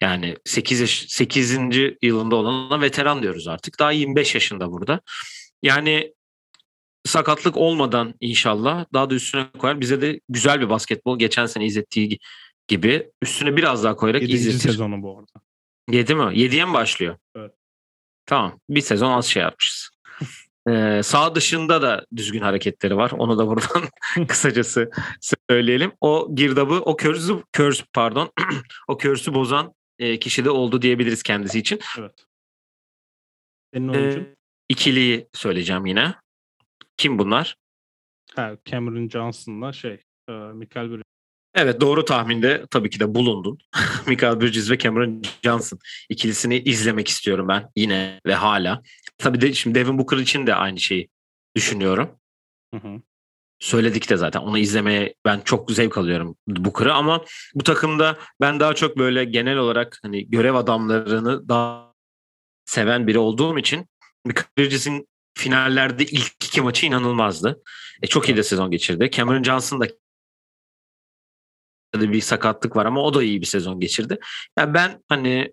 [0.00, 1.58] Yani 8 yaş, 8.
[2.02, 3.78] yılında olana veteran diyoruz artık.
[3.78, 5.00] Daha 25 yaşında burada.
[5.62, 6.14] Yani
[7.04, 9.80] sakatlık olmadan inşallah daha da üstüne koyar.
[9.80, 12.18] Bize de güzel bir basketbol geçen sene izlettiği
[12.68, 14.34] gibi üstüne biraz daha koyarak 7.
[14.34, 14.58] izletir.
[14.58, 15.44] sezonu bu arada.
[15.90, 16.22] 7 mi?
[16.22, 17.16] 7'ye mi başlıyor?
[17.36, 17.57] Evet.
[18.28, 18.60] Tamam.
[18.68, 19.90] Bir sezon az şey yapmışız.
[20.68, 23.10] Ee, sağ dışında da düzgün hareketleri var.
[23.10, 23.82] Onu da buradan
[24.28, 24.90] kısacası
[25.50, 25.92] söyleyelim.
[26.00, 28.32] O girdabı, o körsü, körs pardon,
[28.88, 31.80] o körsü bozan e, kişi de oldu diyebiliriz kendisi için.
[31.98, 32.26] Evet.
[33.74, 34.20] Senin oyuncun?
[34.20, 34.34] Ee,
[34.68, 36.14] ikiliyi söyleyeceğim yine.
[36.96, 37.56] Kim bunlar?
[38.36, 41.07] Ha, Cameron Johnson'la şey, e, Michael Bridges.
[41.60, 43.58] Evet doğru tahminde tabii ki de bulundun.
[44.06, 48.82] Michael Bridges ve Cameron Johnson ikilisini izlemek istiyorum ben yine ve hala.
[49.18, 51.08] Tabii de şimdi Devin Booker için de aynı şeyi
[51.56, 52.10] düşünüyorum.
[52.74, 53.02] Hı hı.
[53.58, 58.74] Söyledik de zaten onu izlemeye ben çok zevk alıyorum Booker'ı ama bu takımda ben daha
[58.74, 61.92] çok böyle genel olarak hani görev adamlarını daha
[62.64, 63.86] seven biri olduğum için
[64.24, 67.62] Michael Bridges'in finallerde ilk iki maçı inanılmazdı.
[68.02, 69.10] E, çok iyi de sezon geçirdi.
[69.12, 69.86] Cameron Johnson da
[71.94, 74.18] bir sakatlık var ama o da iyi bir sezon geçirdi.
[74.58, 75.52] Yani ben hani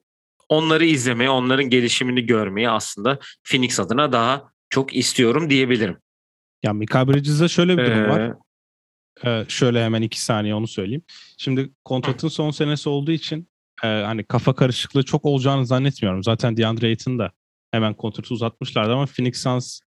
[0.50, 5.98] onları izlemeyi, onların gelişimini görmeyi aslında Phoenix adına daha çok istiyorum diyebilirim.
[6.64, 8.34] Ya Mika Bridges'de şöyle bir durum ee, var.
[9.26, 11.04] Ee, şöyle hemen iki saniye onu söyleyeyim.
[11.38, 13.50] Şimdi kontratın son senesi olduğu için
[13.84, 16.24] e, hani kafa karışıklığı çok olacağını zannetmiyorum.
[16.24, 17.32] Zaten DeAndre Ayton da
[17.72, 19.80] hemen kontratı uzatmışlardı ama Phoenix Suns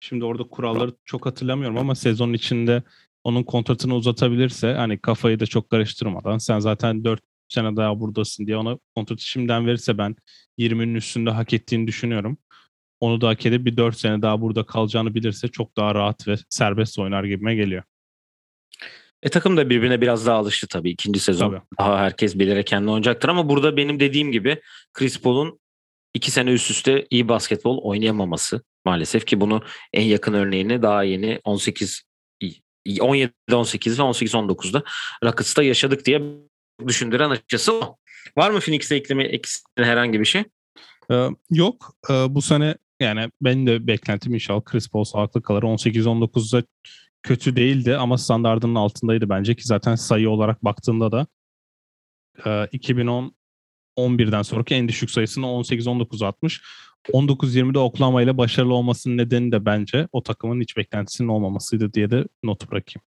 [0.00, 2.82] şimdi orada kuralları çok hatırlamıyorum ama sezonun içinde
[3.24, 8.56] onun kontratını uzatabilirse hani kafayı da çok karıştırmadan sen zaten 4 sene daha buradasın diye
[8.56, 10.16] ona kontratı şimdiden verirse ben
[10.58, 12.38] 20'nin üstünde hak ettiğini düşünüyorum.
[13.00, 16.36] Onu da hak edip bir 4 sene daha burada kalacağını bilirse çok daha rahat ve
[16.48, 17.82] serbest oynar gibime geliyor.
[19.22, 20.90] E takım da birbirine biraz daha alıştı tabii.
[20.90, 21.62] ikinci sezon tabii.
[21.78, 24.60] daha herkes bilerek kendi oynayacaktır ama burada benim dediğim gibi
[24.92, 25.60] Chris Paul'un
[26.14, 31.40] iki sene üst üste iyi basketbol oynayamaması maalesef ki bunu en yakın örneğini daha yeni
[31.44, 32.02] 18
[33.00, 34.82] 17 18 ve 18 19'da
[35.24, 36.22] Rockets'ta yaşadık diye
[36.86, 37.96] düşündüren açıkçası o.
[38.36, 40.44] Var mı Phoenix'e ekleme eksisine herhangi bir şey?
[41.10, 41.96] Ee, yok.
[42.10, 45.62] Ee, bu sene yani ben de beklentim inşallah Chris Paul sağlıklı kalır.
[45.62, 46.62] 18-19'da
[47.22, 51.26] kötü değildi ama standartının altındaydı bence ki zaten sayı olarak baktığında da
[52.46, 53.34] e, 2010
[53.96, 56.62] 11'den sonraki en düşük sayısını 18-19 atmış.
[57.12, 62.24] 19-20'de Oklahoma ile başarılı olmasının nedeni de bence o takımın hiç beklentisinin olmamasıydı diye de
[62.42, 63.02] not bırakayım.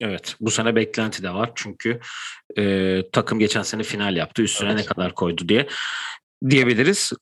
[0.00, 2.00] Evet bu sene beklenti de var çünkü
[2.56, 4.80] e, takım geçen sene final yaptı üstüne evet.
[4.80, 5.68] ne kadar koydu diye
[6.50, 7.12] diyebiliriz.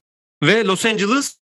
[0.42, 1.38] Ve Los Angeles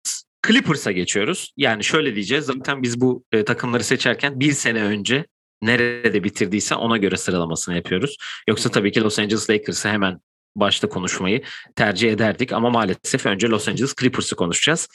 [0.47, 1.53] Clippers'a geçiyoruz.
[1.57, 5.25] Yani şöyle diyeceğiz zaten biz bu e, takımları seçerken bir sene önce
[5.61, 8.17] nerede bitirdiyse ona göre sıralamasını yapıyoruz.
[8.47, 10.19] Yoksa tabii ki Los Angeles Lakers'ı hemen
[10.55, 11.41] başta konuşmayı
[11.75, 14.87] tercih ederdik ama maalesef önce Los Angeles Clippers'ı konuşacağız.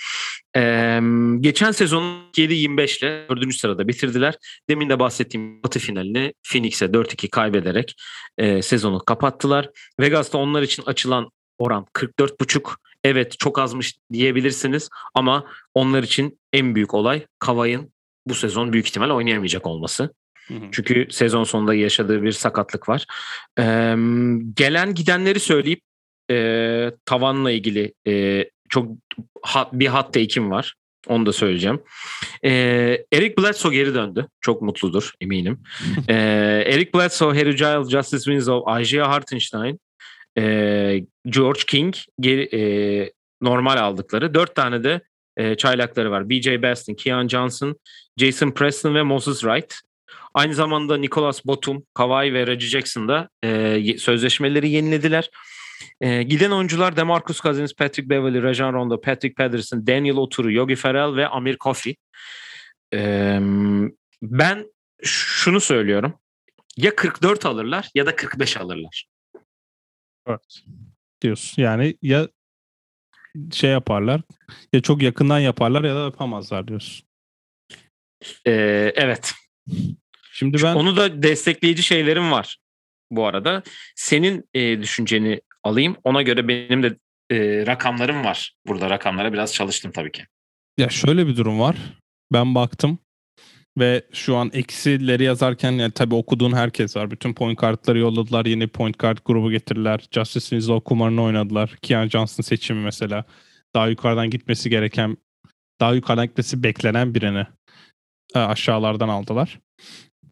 [0.57, 1.01] Ee,
[1.41, 3.55] geçen sezon 7-25 ile 4.
[3.55, 4.35] sırada bitirdiler.
[4.69, 7.95] Demin de bahsettiğim Batı finalini Phoenix'e 4-2 kaybederek
[8.39, 9.71] e, sezonu kapattılar.
[10.01, 12.77] Vegas'ta onlar için açılan oran 44,5.
[13.05, 17.93] Evet çok azmış diyebilirsiniz ama onlar için en büyük olay Kavay'ın
[18.27, 20.11] bu sezon büyük ihtimal oynayamayacak olması.
[20.73, 23.07] Çünkü sezon sonunda yaşadığı bir sakatlık var.
[23.59, 23.97] Ee,
[24.55, 25.81] gelen gidenleri söyleyip
[26.31, 28.89] e, tavanla ilgili e, çok
[29.43, 30.75] ha, bir hot take'im var.
[31.07, 31.83] Onu da söyleyeceğim.
[32.45, 34.29] Ee, Eric Bledsoe geri döndü.
[34.41, 35.63] Çok mutludur eminim.
[36.09, 36.15] ee,
[36.67, 39.81] Eric Bledsoe, Harry Giles, Justice Winslow, Isaiah Hartenstein,
[40.39, 44.35] e, George King geri, e, normal aldıkları.
[44.35, 45.01] Dört tane de
[45.37, 46.29] e, çaylakları var.
[46.29, 46.63] B.J.
[46.63, 47.77] Baston, Keon Johnson,
[48.17, 49.75] Jason Preston ve Moses Wright.
[50.35, 55.31] Aynı zamanda Nicholas Batum, Kawhi ve Reggie Jackson da e, sözleşmeleri yenilediler.
[56.01, 61.17] E, giden oyuncular DeMarcus Cousins, Patrick Beverly, Rajon Rondo, Patrick Patterson, Daniel Oturu, Yogi Ferrell
[61.17, 61.97] ve Amir Kofi.
[62.95, 63.39] E,
[64.23, 64.67] ben
[65.03, 66.19] şunu söylüyorum.
[66.77, 69.07] Ya 44 alırlar ya da 45 alırlar.
[70.27, 70.63] Evet.
[71.23, 71.63] Diyorsun.
[71.63, 72.29] Yani ya
[73.53, 74.21] şey yaparlar
[74.73, 77.07] ya çok yakından yaparlar ya da yapamazlar diyorsun.
[78.47, 79.35] Ee, evet.
[80.33, 82.59] Şimdi ben onu da destekleyici şeylerim var
[83.11, 83.63] bu arada.
[83.95, 85.97] Senin e, düşünceni alayım.
[86.05, 86.97] Ona göre benim de
[87.31, 88.55] e, rakamlarım var.
[88.67, 90.27] Burada rakamlara biraz çalıştım tabii ki.
[90.79, 91.77] Ya şöyle bir durum var.
[92.33, 92.99] Ben baktım
[93.79, 97.11] ve şu an eksileri yazarken yani tabii okuduğun herkes var.
[97.11, 98.47] Bütün point kartları yolladılar.
[98.47, 100.01] Yeni point kart grubu getirdiler.
[100.11, 101.77] Justice Winslow kumarını oynadılar.
[101.83, 103.25] Keon Johnson seçimi mesela.
[103.75, 105.17] Daha yukarıdan gitmesi gereken,
[105.81, 107.47] daha yukarıdan gitmesi beklenen birini
[108.35, 109.59] aşağılardan aldılar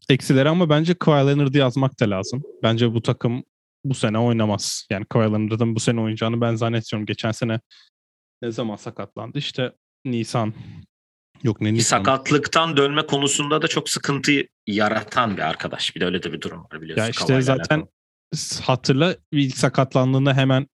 [0.09, 2.43] eksileri ama bence Kawhi Leonard'ı yazmak da lazım.
[2.63, 3.45] Bence bu takım
[3.85, 4.87] bu sene oynamaz.
[4.91, 7.07] Yani Kawhi Leonard'ın bu sene oynayacağını ben zannetmiyorum.
[7.07, 7.61] Geçen sene
[8.43, 9.39] ne zaman sakatlandı?
[9.39, 9.73] İşte
[10.05, 10.55] Nisan.
[11.43, 11.99] Yok ne Nisan.
[11.99, 14.33] Sakatlıktan dönme konusunda da çok sıkıntı
[14.67, 15.97] yaratan bir arkadaş.
[15.97, 17.05] Bir de öyle de bir durum var biliyorsun.
[17.05, 18.63] Ya işte zaten alakalı.
[18.63, 20.67] hatırla ilk sakatlandığında hemen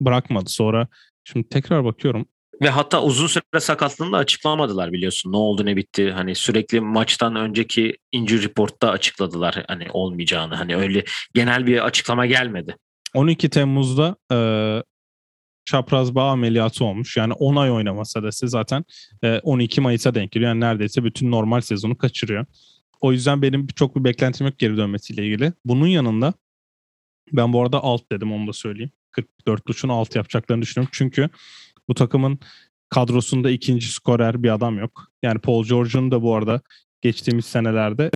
[0.00, 0.50] bırakmadı.
[0.50, 0.88] Sonra
[1.24, 2.26] şimdi tekrar bakıyorum.
[2.62, 5.32] Ve hatta uzun süre sakatlığını da açıklamadılar biliyorsun.
[5.32, 6.10] Ne oldu ne bitti.
[6.12, 10.54] Hani sürekli maçtan önceki injury report'ta açıkladılar hani olmayacağını.
[10.54, 12.76] Hani öyle genel bir açıklama gelmedi.
[13.14, 14.38] 12 Temmuz'da e,
[15.64, 17.16] çapraz bağ ameliyatı olmuş.
[17.16, 18.84] Yani 10 ay oynamasa da zaten
[19.22, 20.48] e, 12 Mayıs'a denk geliyor.
[20.48, 22.46] Yani neredeyse bütün normal sezonu kaçırıyor.
[23.00, 25.52] O yüzden benim çok bir beklentim yok geri dönmesiyle ilgili.
[25.64, 26.34] Bunun yanında
[27.32, 28.90] ben bu arada alt dedim onu da söyleyeyim.
[29.46, 30.90] 44.5'un alt yapacaklarını düşünüyorum.
[30.92, 31.28] Çünkü
[31.88, 32.38] bu takımın
[32.88, 35.08] kadrosunda ikinci skorer bir adam yok.
[35.22, 36.60] Yani Paul George'un da bu arada
[37.00, 38.10] geçtiğimiz senelerde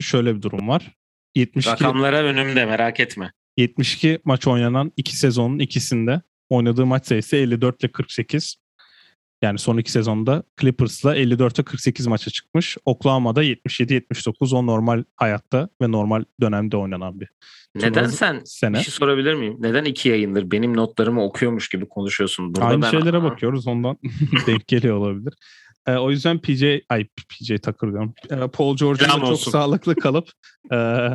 [0.00, 0.96] şöyle bir durum var.
[1.34, 3.32] 72, Rakamlara önümde merak etme.
[3.56, 8.56] 72 maç oynanan iki sezonun ikisinde oynadığı maç sayısı 54 ile 48.
[9.42, 12.76] Yani son iki sezonda Clippers'la 54'e 48 maça çıkmış.
[12.84, 17.28] Oklahoma'da 77-79 o normal hayatta ve normal dönemde oynanan bir.
[17.74, 18.78] Neden sen sene.
[18.78, 19.56] bir şey sorabilir miyim?
[19.58, 22.54] Neden iki yayındır benim notlarımı okuyormuş gibi konuşuyorsun?
[22.54, 22.90] Burada Aynı ben...
[22.90, 23.98] şeylere bakıyoruz ondan
[24.46, 25.34] denk geliyor olabilir.
[25.86, 28.14] E, o yüzden PJ, ay PJ Tucker diyorum.
[28.30, 30.28] E, Paul George'un çok sağlıklı kalıp
[30.72, 31.08] e,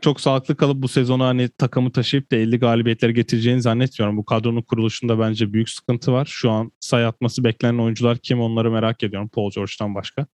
[0.00, 4.16] çok sağlıklı kalıp bu sezonu hani takımı taşıyıp da 50 galibiyetleri getireceğini zannetmiyorum.
[4.16, 6.26] Bu kadronun kuruluşunda bence büyük sıkıntı var.
[6.30, 10.26] Şu an say atması beklenen oyuncular kim onları merak ediyorum Paul George'dan başka.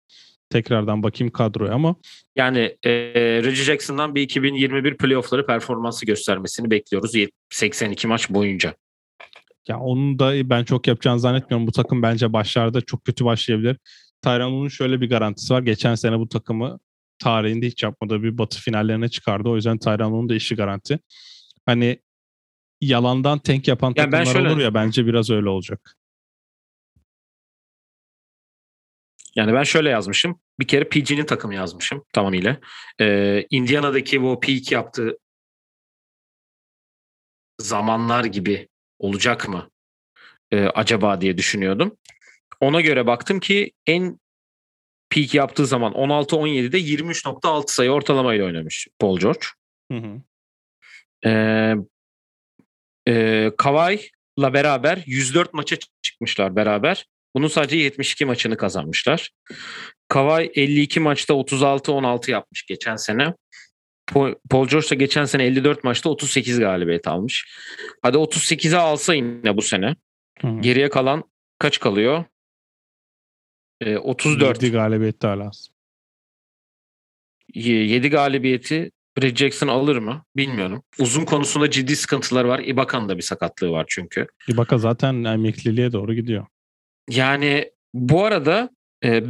[0.51, 1.97] Tekrardan bakayım kadroya ama.
[2.37, 2.91] Yani e,
[3.43, 7.13] Reggie Jackson'dan bir 2021 playoff'ları performansı göstermesini bekliyoruz
[7.51, 8.75] 82 maç boyunca.
[9.69, 11.67] Ya onun da ben çok yapacağını zannetmiyorum.
[11.67, 13.77] Bu takım bence başlarda çok kötü başlayabilir.
[14.23, 15.63] Tyron'un şöyle bir garantisi var.
[15.63, 16.79] Geçen sene bu takımı
[17.23, 19.49] tarihinde hiç yapmadığı bir batı finallerine çıkardı.
[19.49, 20.99] O yüzden Tyron'un da işi garanti.
[21.67, 21.99] Hani
[22.81, 24.49] yalandan tank yapan takımlar yani şöyle...
[24.49, 25.97] olur ya bence biraz öyle olacak.
[29.35, 30.41] Yani ben şöyle yazmışım.
[30.61, 32.61] Bir kere PG'nin takımı yazmışım tamamıyla.
[33.01, 35.19] Ee, Indiana'daki bu peak yaptığı
[37.59, 39.71] zamanlar gibi olacak mı
[40.51, 41.97] ee, acaba diye düşünüyordum.
[42.61, 44.19] Ona göre baktım ki en
[45.13, 49.47] peak yaptığı zaman 16-17'de 23.6 sayı ortalamayla oynamış Paul George.
[49.93, 50.21] Hı hı.
[51.27, 51.75] Ee,
[53.09, 57.07] e, Kawhi'la beraber 104 maça çıkmışlar beraber.
[57.37, 59.31] Bunun sadece 72 maçını kazanmışlar.
[60.09, 63.35] Kawhi 52 maçta 36-16 yapmış geçen sene.
[64.51, 67.57] Paul George da geçen sene 54 maçta 38 galibiyet almış.
[68.03, 69.97] Hadi 38'e alsa yine bu sene.
[70.41, 70.61] Hı.
[70.61, 71.25] Geriye kalan
[71.59, 72.25] kaç kalıyor?
[73.87, 74.63] Ee, 34.
[74.63, 75.75] 7 galibiyet daha lazım.
[77.55, 80.25] 7 galibiyeti Brad Jackson alır mı?
[80.37, 80.83] Bilmiyorum.
[80.99, 82.59] Uzun konusunda ciddi sıkıntılar var.
[82.59, 84.27] Ibaka'nın da bir sakatlığı var çünkü.
[84.49, 86.47] Ibaka zaten emekliliğe doğru gidiyor.
[87.11, 88.71] Yani bu arada
[89.05, 89.23] e,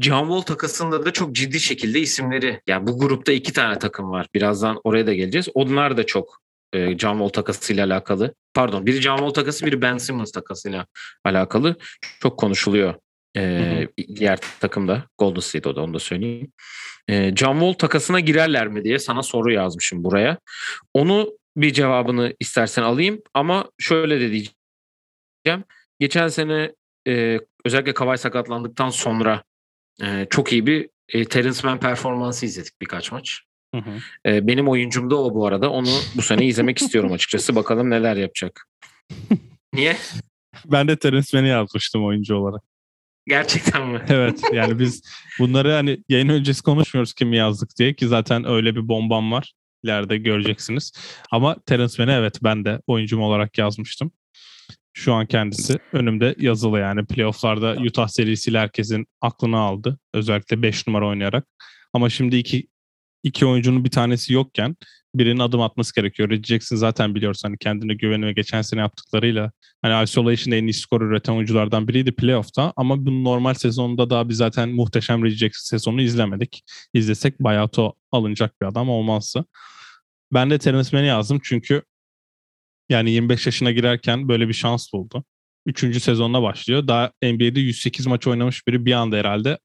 [0.00, 4.26] John Wall takasında da çok ciddi şekilde isimleri yani bu grupta iki tane takım var.
[4.34, 5.48] Birazdan oraya da geleceğiz.
[5.54, 6.40] Onlar da çok
[6.72, 8.34] e, John Wall takasıyla alakalı.
[8.54, 10.86] Pardon biri John Wall takası biri Ben Simmons takasıyla
[11.24, 11.76] alakalı.
[12.20, 12.94] Çok konuşuluyor
[13.36, 15.04] e, diğer takımda.
[15.18, 16.52] Golden State o da onu da söyleyeyim.
[17.08, 20.38] E, John Wall takasına girerler mi diye sana soru yazmışım buraya.
[20.94, 25.64] Onu bir cevabını istersen alayım ama şöyle de diyeceğim.
[26.00, 26.72] Geçen sene
[27.08, 29.42] e, özellikle Kavay sakatlandıktan sonra
[30.02, 33.40] e, çok iyi bir e, Terence Mann performansı izledik birkaç maç.
[33.74, 33.98] Hı hı.
[34.26, 35.70] E, benim oyuncum da o bu arada.
[35.70, 37.56] Onu bu sene izlemek istiyorum açıkçası.
[37.56, 38.68] Bakalım neler yapacak.
[39.72, 39.96] Niye?
[40.64, 42.62] Ben de Terence Mann'i yazmıştım oyuncu olarak.
[43.26, 44.04] Gerçekten mi?
[44.08, 45.02] evet yani biz
[45.38, 49.52] bunları hani yayın öncesi konuşmuyoruz kim yazdık diye ki zaten öyle bir bombam var.
[49.84, 50.92] İleride göreceksiniz.
[51.30, 54.12] Ama Terence Mann'i evet ben de oyuncum olarak yazmıştım.
[54.92, 59.98] Şu an kendisi önümde yazılı yani playofflarda Utah serisiyle herkesin aklını aldı.
[60.14, 61.46] Özellikle 5 numara oynayarak.
[61.92, 62.66] Ama şimdi iki,
[63.22, 64.76] iki oyuncunun bir tanesi yokken
[65.14, 66.30] birinin adım atması gerekiyor.
[66.30, 70.72] Reggie Jackson zaten biliyorsun hani kendine güveni ve geçen sene yaptıklarıyla hani isolation'da en iyi
[70.72, 75.76] skor üreten oyunculardan biriydi playoff'ta ama bu normal sezonda daha biz zaten muhteşem Reggie Jackson
[75.76, 76.62] sezonu izlemedik.
[76.94, 79.44] İzlesek bayağı to alınacak bir adam olmazsa.
[80.32, 81.82] Ben de Terence Mann'i yazdım çünkü
[82.88, 85.24] yani 25 yaşına girerken böyle bir şans buldu.
[85.66, 86.88] Üçüncü sezonuna başlıyor.
[86.88, 89.58] Daha NBA'de 108 maç oynamış biri bir anda herhalde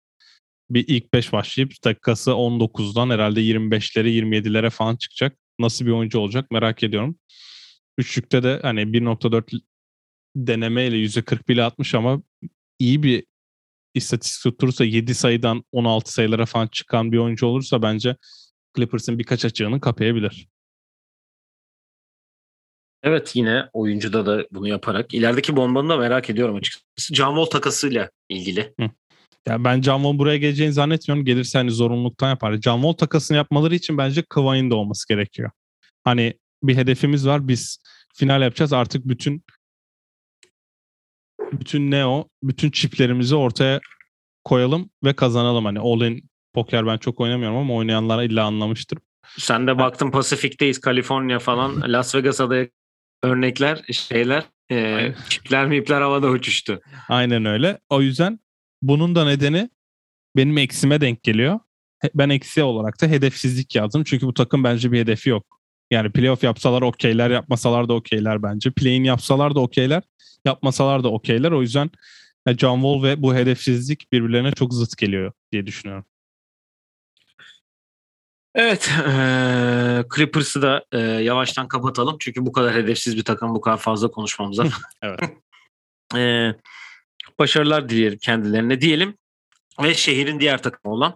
[0.70, 5.38] bir ilk 5 başlayıp dakikası 19'dan herhalde 25'lere 27'lere falan çıkacak.
[5.60, 7.20] Nasıl bir oyuncu olacak merak ediyorum.
[7.98, 9.62] Üçlükte de hani 1.4
[10.36, 12.22] denemeyle %40 bile atmış ama
[12.80, 13.26] iyi bir
[13.94, 18.16] istatistik tutturursa 7 sayıdan 16 sayılara falan çıkan bir oyuncu olursa bence
[18.76, 20.48] Clippers'ın birkaç açığını kapayabilir.
[23.04, 25.14] Evet yine oyuncuda da bunu yaparak.
[25.14, 27.16] ilerideki bombanı da merak ediyorum açıkçası.
[27.16, 28.74] John Wall takasıyla ilgili.
[28.80, 28.90] Hı.
[29.48, 31.26] Ya ben John Wall buraya geleceğini zannetmiyorum.
[31.26, 32.62] Gelirse hani zorunluluktan yapar.
[32.62, 35.52] John Wall takasını yapmaları için bence Kawhi'nin de olması gerekiyor.
[36.04, 37.48] Hani bir hedefimiz var.
[37.48, 37.78] Biz
[38.16, 38.74] final yapacağız.
[38.74, 39.44] Artık bütün
[41.52, 42.28] bütün ne o?
[42.44, 43.80] Bütün çiplerimizi ortaya
[44.44, 45.66] koyalım ve kazanalım.
[45.66, 49.00] Hani all in poker ben çok oynamıyorum ama oynayanlar illa anlamıştır.
[49.38, 51.82] Sen de baktın Pasifik'teyiz, Kaliforniya falan.
[51.94, 52.68] Las Vegas adaya
[53.24, 56.82] örnekler, şeyler, e, çipler mipler havada uçuştu.
[57.10, 57.80] Aynen öyle.
[57.90, 58.40] O yüzden
[58.88, 59.70] bunun da nedeni
[60.36, 61.60] benim eksime denk geliyor.
[62.16, 64.04] Ben eksi olarak da hedefsizlik yazdım.
[64.04, 65.60] Çünkü bu takım bence bir hedefi yok.
[65.92, 68.72] Yani playoff yapsalar okeyler, yapmasalar da okeyler bence.
[68.72, 70.04] Play'in yapsalar da okeyler,
[70.46, 71.52] yapmasalar da okeyler.
[71.52, 71.90] O yüzden
[72.58, 76.06] John Wall ve bu hedefsizlik birbirlerine çok zıt geliyor diye düşünüyorum.
[78.56, 82.18] Evet, e, Clippers'ı da e, yavaştan kapatalım.
[82.20, 84.64] Çünkü bu kadar hedefsiz bir takım bu kadar fazla konuşmamıza.
[85.02, 85.20] evet.
[86.16, 86.54] e,
[87.40, 89.18] başarılar dileyelim kendilerine diyelim.
[89.84, 91.16] Ve şehrin diğer takımı olan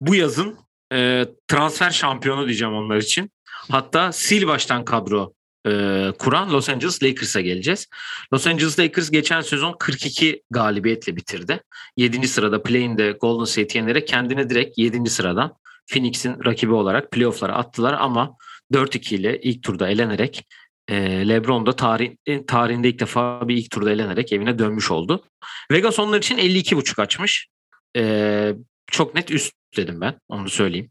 [0.00, 0.58] bu yazın
[0.92, 3.30] e, transfer şampiyonu diyeceğim onlar için.
[3.70, 5.32] Hatta sil baştan kadro
[5.66, 5.70] e,
[6.18, 7.86] kuran Los Angeles Lakers'a geleceğiz.
[8.32, 11.62] Los Angeles Lakers geçen sezon 42 galibiyetle bitirdi.
[11.96, 12.28] 7.
[12.28, 15.10] sırada play'inde Golden State yenerek kendine direkt 7.
[15.10, 15.54] sıradan
[15.86, 18.36] Phoenix'in rakibi olarak playoff'lara attılar ama
[18.72, 20.46] 4-2 ile ilk turda elenerek
[20.90, 25.24] e, LeBron da tarih, tarihinde ilk defa bir ilk turda elenerek evine dönmüş oldu.
[25.72, 27.48] Vegas onlar için 52.5 açmış.
[27.96, 28.54] E,
[28.86, 30.90] çok net üst dedim ben onu söyleyeyim.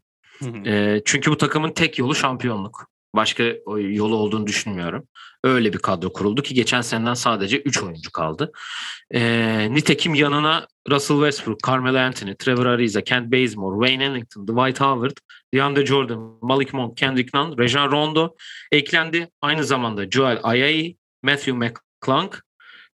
[0.66, 2.86] E, çünkü bu takımın tek yolu şampiyonluk.
[3.14, 3.44] Başka
[3.78, 5.08] yolu olduğunu düşünmüyorum.
[5.44, 8.52] Öyle bir kadro kuruldu ki geçen seneden sadece 3 oyuncu kaldı.
[9.10, 15.16] E, nitekim yanına Russell Westbrook, Carmelo Anthony, Trevor Ariza, Kent Bazemore, Wayne Ellington, Dwight Howard,
[15.54, 18.36] DeAndre Jordan, Malik Monk, Kendrick Nunn, Rejan Rondo
[18.72, 19.28] eklendi.
[19.42, 22.34] Aynı zamanda Joel Ayayi, Matthew McClung,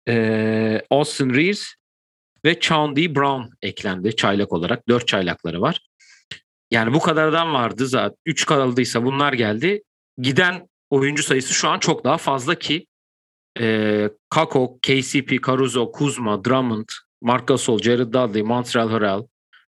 [0.08, 1.74] e, Austin Reeves
[2.44, 4.88] ve Chauncey Brown eklendi çaylak olarak.
[4.88, 5.80] Dört çaylakları var.
[6.70, 8.16] Yani bu kadardan vardı zaten.
[8.26, 9.82] Üç kaldıysa bunlar geldi.
[10.18, 12.86] Giden oyuncu sayısı şu an çok daha fazla ki
[13.60, 16.88] e, Kako, KCP, Caruso, Kuzma, Drummond,
[17.22, 19.22] Marc Gasol, Jared Dudley, Montreal Harrell,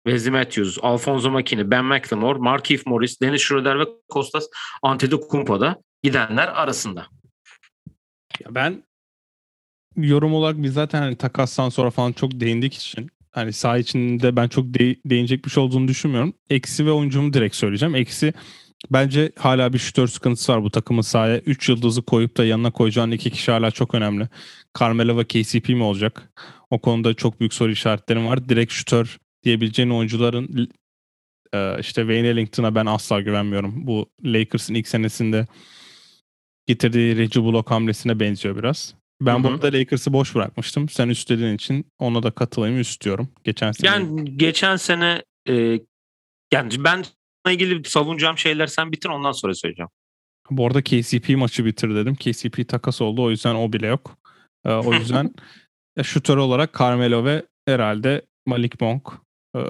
[0.06, 4.46] Wesley Matthews, Alfonso Makini, Ben McLemore, Markieff Morris, Dennis Schroeder ve Kostas
[4.82, 7.06] Antetokounmpo da gidenler arasında.
[8.40, 8.82] Ya ben
[9.96, 14.48] yorum olarak biz zaten hani takastan sonra falan çok değindik için hani saha içinde ben
[14.48, 16.34] çok de- değinecek bir şey olduğunu düşünmüyorum.
[16.50, 17.94] Eksi ve oyuncumu direkt söyleyeceğim.
[17.94, 18.34] Eksi
[18.90, 21.38] bence hala bir şütör sıkıntısı var bu takımın sahaya.
[21.38, 24.28] 3 yıldızı koyup da yanına koyacağın iki kişi hala çok önemli.
[24.80, 26.32] Carmelo ve KCP mi olacak?
[26.70, 28.48] O konuda çok büyük soru işaretlerim var.
[28.48, 30.68] Direkt şütör diyebileceğin oyuncuların
[31.80, 33.86] işte Wayne Ellington'a ben asla güvenmiyorum.
[33.86, 35.46] Bu Lakers'ın ilk senesinde
[36.66, 38.94] getirdiği Reggie Bullock hamlesine benziyor biraz.
[39.20, 39.44] Ben Hı-hı.
[39.44, 40.88] burada Lakers'ı boş bırakmıştım.
[40.88, 43.28] Sen üst dediğin için ona da katılayım istiyorum.
[43.44, 43.90] Geçen sene.
[43.90, 45.80] Yani geçen sene e,
[46.52, 47.04] yani ben
[47.50, 49.90] ilgili savunacağım şeyler sen bitir ondan sonra söyleyeceğim.
[50.50, 52.14] Bu arada KCP maçı bitir dedim.
[52.14, 54.16] KCP takas oldu o yüzden o bile yok.
[54.64, 55.34] Ee, o yüzden
[56.02, 59.08] şutör olarak Carmelo ve herhalde Malik Monk.
[59.56, 59.60] Ee,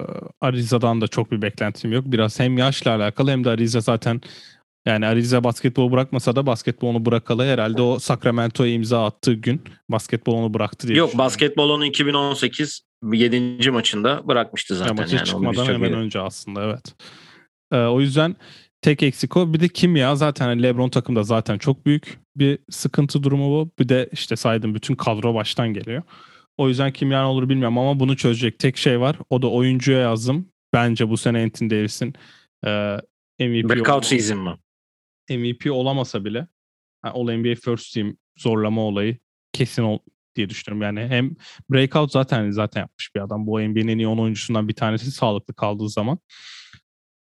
[0.40, 2.04] Ariza'dan da çok bir beklentim yok.
[2.06, 4.20] Biraz hem yaşla alakalı hem de Ariza zaten
[4.86, 10.88] yani Ariza basketbolu bırakmasa da basketbolunu bırakalı herhalde o Sacramento'ya imza attığı gün basketbolunu bıraktı
[10.88, 13.70] diye Yok basketbolunu 2018 7.
[13.70, 14.96] maçında bırakmıştı zaten.
[14.96, 16.94] Ya maçı yani çıkmadan hemen önce aslında evet.
[17.72, 18.36] Ee, o yüzden
[18.82, 19.52] tek eksik o.
[19.54, 23.70] Bir de kimya zaten hani LeBron takımda zaten çok büyük bir sıkıntı durumu bu.
[23.78, 26.02] Bir de işte saydım bütün kadro baştan geliyor.
[26.56, 29.16] O yüzden kimya ne olur bilmiyorum ama bunu çözecek tek şey var.
[29.30, 30.48] O da oyuncuya yazdım.
[30.72, 32.14] Bence bu sene Anthony Davis'in
[32.66, 32.98] e,
[33.40, 34.58] MVP Breakout season mı?
[35.30, 36.48] MVP olamasa bile
[37.04, 39.18] yani All NBA First Team zorlama olayı
[39.52, 39.98] kesin ol
[40.36, 40.82] diye düşünüyorum.
[40.82, 41.36] Yani hem
[41.70, 43.46] breakout zaten zaten yapmış bir adam.
[43.46, 46.18] Bu NBA'nin en iyi 10 oyuncusundan bir tanesi sağlıklı kaldığı zaman.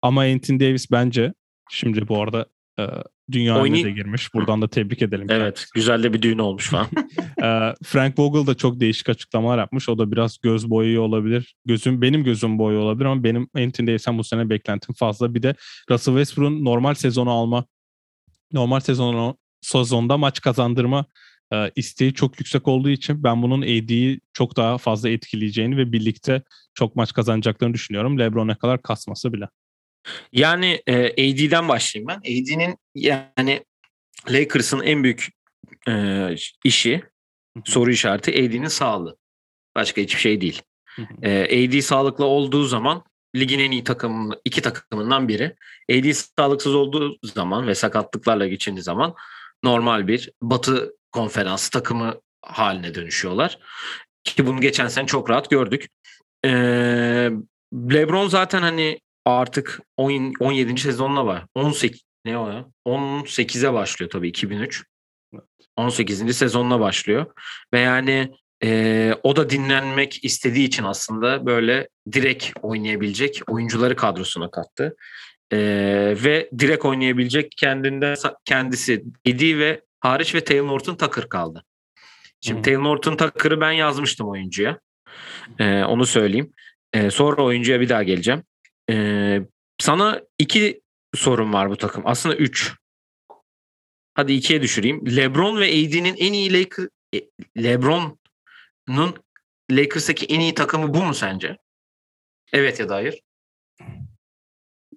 [0.06, 1.34] Ama Anthony Davis bence
[1.70, 2.46] şimdi bu arada
[2.78, 2.84] e,
[3.32, 4.34] dünya Oynay- de girmiş.
[4.34, 5.26] Buradan da tebrik edelim.
[5.30, 5.54] Evet.
[5.54, 5.66] Kendisi.
[5.74, 6.86] Güzel de bir düğün olmuş falan.
[7.42, 9.88] e, Frank Vogel da çok değişik açıklamalar yapmış.
[9.88, 11.56] O da biraz göz boyuyor olabilir.
[11.64, 15.34] Gözüm benim gözüm boyu olabilir ama benim Anthony Davis'ten bu sene beklentim fazla.
[15.34, 15.54] Bir de
[15.90, 17.64] Russell Westbrook'un normal sezonu alma
[18.52, 21.04] normal sezonu sezonda maç kazandırma
[21.52, 26.42] e, isteği çok yüksek olduğu için ben bunun AD'yi çok daha fazla etkileyeceğini ve birlikte
[26.74, 28.18] çok maç kazanacaklarını düşünüyorum.
[28.18, 29.48] LeBron ne kadar kasması bile.
[30.32, 32.18] Yani e, AD'den başlayayım ben.
[32.18, 33.64] AD'nin yani
[34.30, 35.28] Lakers'ın en büyük
[35.88, 36.28] e,
[36.64, 37.02] işi
[37.64, 39.16] soru işareti AD'nin sağlığı.
[39.74, 40.62] Başka hiçbir şey değil.
[41.22, 43.04] e, AD sağlıklı olduğu zaman
[43.36, 45.56] ligin en iyi takım iki takımından biri.
[45.90, 49.14] AD sağlıksız olduğu zaman ve sakatlıklarla geçindiği zaman
[49.64, 53.58] normal bir Batı konferans takımı haline dönüşüyorlar.
[54.24, 55.88] Ki bunu geçen sene çok rahat gördük.
[56.44, 57.30] Ee,
[57.74, 60.80] LeBron zaten hani artık 10, 17.
[60.80, 61.46] sezonuna var.
[61.54, 62.66] 18 ne o ya?
[62.86, 64.84] 18'e başlıyor tabii 2003.
[65.76, 66.36] 18.
[66.36, 67.26] sezonuna başlıyor.
[67.74, 74.96] Ve yani e, o da dinlenmek istediği için aslında böyle direkt oynayabilecek oyuncuları kadrosuna kattı.
[75.52, 75.58] E,
[76.24, 81.64] ve direkt oynayabilecek kendinde kendisi Eddie ve hariç ve Taylor Norton Tucker kaldı.
[82.40, 82.62] Şimdi hmm.
[82.62, 84.80] Taylor Norton Tucker'ı ben yazmıştım oyuncuya.
[85.58, 86.52] E, onu söyleyeyim.
[86.92, 88.42] E, sonra oyuncuya bir daha geleceğim.
[88.90, 89.38] E,
[89.78, 90.80] sana iki
[91.14, 92.02] sorun var bu takım.
[92.06, 92.74] Aslında üç.
[94.14, 95.16] Hadi ikiye düşüreyim.
[95.16, 96.88] LeBron ve AD'nin en iyi Lakers,
[97.58, 98.18] LeBron
[98.88, 99.14] Nun
[99.70, 101.58] Lakers'taki en iyi takımı bu mu sence?
[102.52, 103.20] Evet ya da hayır.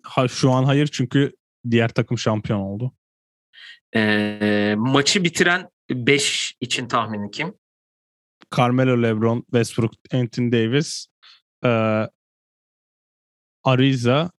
[0.03, 1.35] Ha, şu an hayır çünkü
[1.71, 2.93] diğer takım şampiyon oldu.
[3.95, 7.53] Ee, maçı bitiren 5 için tahmini kim?
[8.57, 11.07] Carmelo LeBron, Westbrook, Anthony Davis,
[11.65, 11.69] e,
[13.63, 14.31] Ariza,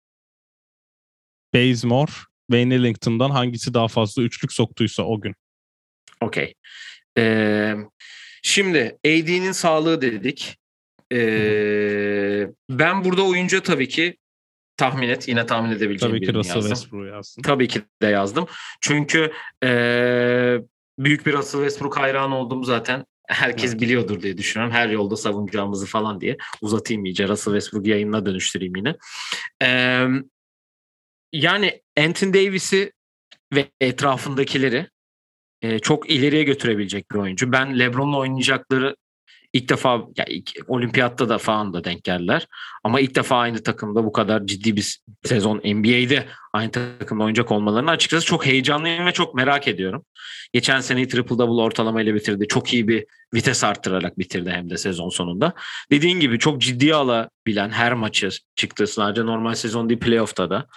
[1.54, 2.12] Bazemore,
[2.52, 5.36] Wayne Ellington'dan hangisi daha fazla üçlük soktuysa o gün.
[6.22, 6.54] Okey.
[7.18, 7.76] Ee,
[8.44, 10.58] Şimdi AD'nin sağlığı dedik.
[11.14, 14.18] Ee, ben burada oyuncu tabii ki
[14.78, 15.28] tahmin et.
[15.28, 16.70] Yine tahmin edebileceğim Tabii ki birini Russell yazdım.
[16.76, 17.42] Westbrook'u yazdın.
[17.42, 18.48] Tabii ki de yazdım.
[18.82, 19.32] Çünkü
[19.64, 20.62] eee,
[21.00, 23.82] büyük bir Russell Westbrook hayranı olduğumu zaten herkes Evet.
[23.82, 24.76] biliyordur diye düşünüyorum.
[24.76, 26.38] Her yolda savunacağımızı falan diye.
[26.62, 27.28] Uzatayım iyice.
[27.28, 28.96] Russell Westbrook yayınına dönüştüreyim yine.
[29.62, 30.08] Eee,
[31.34, 32.92] yani Anthony Davis'i
[33.54, 34.88] ve etrafındakileri
[35.62, 37.52] eee, çok ileriye götürebilecek bir oyuncu.
[37.52, 38.96] Ben LeBron'la oynayacakları
[39.54, 42.48] ilk defa ya ilk, olimpiyatta da falan da denk geldiler.
[42.84, 47.92] Ama ilk defa aynı takımda bu kadar ciddi bir sezon NBA'de aynı takımda oynayacak olmalarını
[47.92, 50.06] açıkçası çok heyecanlıyım ve çok merak ediyorum.
[50.54, 52.48] Geçen seneyi triple double ortalamayla bitirdi.
[52.48, 55.54] Çok iyi bir vites arttırarak bitirdi hem de sezon sonunda.
[55.92, 58.88] Dediğin gibi çok ciddiye alabilen her maçı çıktı.
[58.88, 60.68] Sadece normal sezon değil playoff'ta da.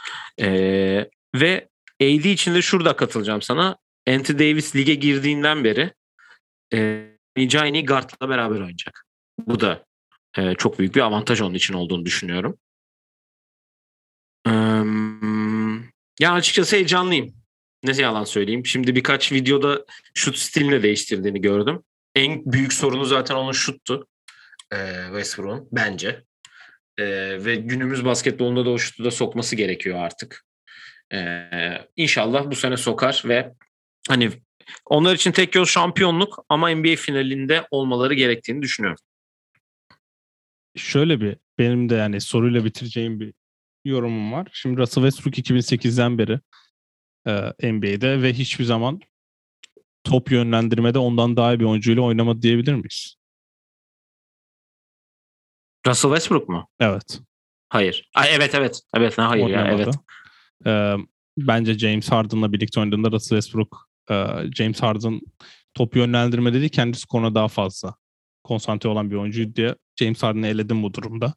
[0.40, 1.68] Ee, ve
[2.02, 3.76] AD için de şurada katılacağım sana.
[4.08, 5.92] Anthony Davis lige girdiğinden beri
[6.74, 9.04] e, oynayacağı en iyi guardla beraber oynayacak.
[9.46, 9.84] Bu da
[10.38, 12.58] e, çok büyük bir avantaj onun için olduğunu düşünüyorum.
[14.46, 14.52] Eee,
[16.20, 17.34] ya açıkçası heyecanlıyım.
[17.84, 18.66] Ne yalan söyleyeyim.
[18.66, 21.82] Şimdi birkaç videoda şut stilini de değiştirdiğini gördüm.
[22.14, 24.06] En büyük sorunu zaten onun şuttu.
[24.72, 26.24] Eee Westbrook'un bence.
[26.98, 30.44] Eee, ve günümüz basketbolunda da o şutu da sokması gerekiyor artık.
[31.12, 33.52] Eee inşallah bu sene sokar ve
[34.08, 34.30] hani
[34.86, 38.98] onlar için tek yol şampiyonluk ama NBA finalinde olmaları gerektiğini düşünüyorum.
[40.76, 43.34] Şöyle bir benim de yani soruyla bitireceğim bir
[43.84, 44.48] yorumum var.
[44.52, 46.40] Şimdi Russell Westbrook 2008'den beri
[47.26, 49.00] e, NBA'de ve hiçbir zaman
[50.04, 53.16] top yönlendirmede ondan daha iyi bir oyuncuyla oynamadı diyebilir miyiz?
[55.86, 56.68] Russell Westbrook mu?
[56.80, 57.20] Evet.
[57.68, 58.10] Hayır.
[58.14, 58.80] Ay, evet evet.
[58.94, 59.82] Evet ne hayır ya oynamadı.
[59.82, 59.94] evet.
[60.66, 60.96] Ee,
[61.38, 63.91] bence James Harden'la birlikte oynadığında Russell Westbrook e,
[64.56, 65.20] James Harden
[65.74, 67.94] top yönlendirmede değil kendi skoruna daha fazla
[68.44, 71.34] konsantre olan bir oyuncu diye James Harden'ı eledim bu durumda.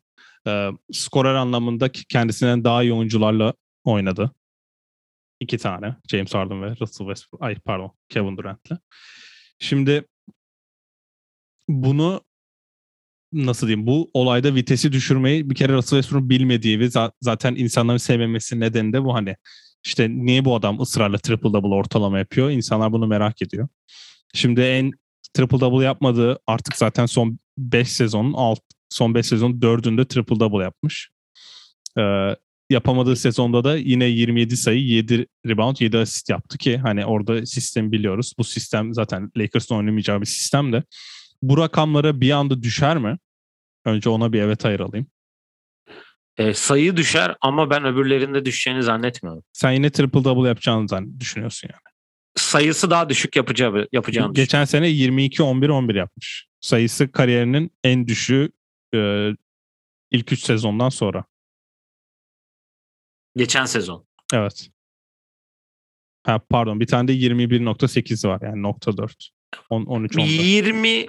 [0.48, 3.54] Ee, skorer anlamında kendisinden daha iyi oyuncularla
[3.84, 4.32] oynadı.
[5.40, 5.96] İki tane.
[6.08, 7.44] James Harden ve Russell Westbrook.
[7.44, 7.92] Ay pardon.
[8.10, 8.72] Kevin Durant'le.
[9.60, 10.06] Şimdi
[11.68, 12.22] bunu
[13.34, 17.98] nasıl diyeyim bu olayda vitesi düşürmeyi bir kere Russell Westbrook'un bilmediği ve za- zaten insanların
[17.98, 19.36] sevmemesi nedeni de bu hani
[19.86, 22.50] işte niye bu adam ısrarla triple double ortalama yapıyor?
[22.50, 23.68] İnsanlar bunu merak ediyor.
[24.34, 24.92] Şimdi en
[25.34, 28.60] triple double yapmadığı artık zaten son 5 sezonun alt
[28.90, 31.10] son 5 sezon 4'ünde triple double yapmış.
[31.98, 32.36] Ee,
[32.70, 37.92] yapamadığı sezonda da yine 27 sayı, 7 rebound, 7 asist yaptı ki hani orada sistemi
[37.92, 38.34] biliyoruz.
[38.38, 40.84] Bu sistem zaten Lakers'ın oynamayacağı bir sistem de.
[41.42, 43.18] Bu rakamlara bir anda düşer mi?
[43.86, 45.08] Önce ona bir evet hayır alayım.
[46.38, 49.44] E, sayı düşer ama ben öbürlerinde düşeceğini zannetmiyorum.
[49.54, 51.96] Sen yine triple double yapacağını zann- düşünüyorsun yani.
[52.36, 54.34] Sayısı daha düşük yapacağı yapacağını.
[54.34, 56.48] Geçen sene 22 11 11 yapmış.
[56.62, 58.50] Sayısı kariyerinin en düşüğü
[58.96, 59.30] e,
[60.12, 61.24] ilk 3 sezondan sonra.
[63.36, 64.06] Geçen sezon.
[64.34, 64.70] Evet.
[66.24, 69.30] Ha, pardon bir tane de 21.8 var yani nokta 4.
[69.70, 70.30] 10, 13 14.
[70.30, 71.08] 20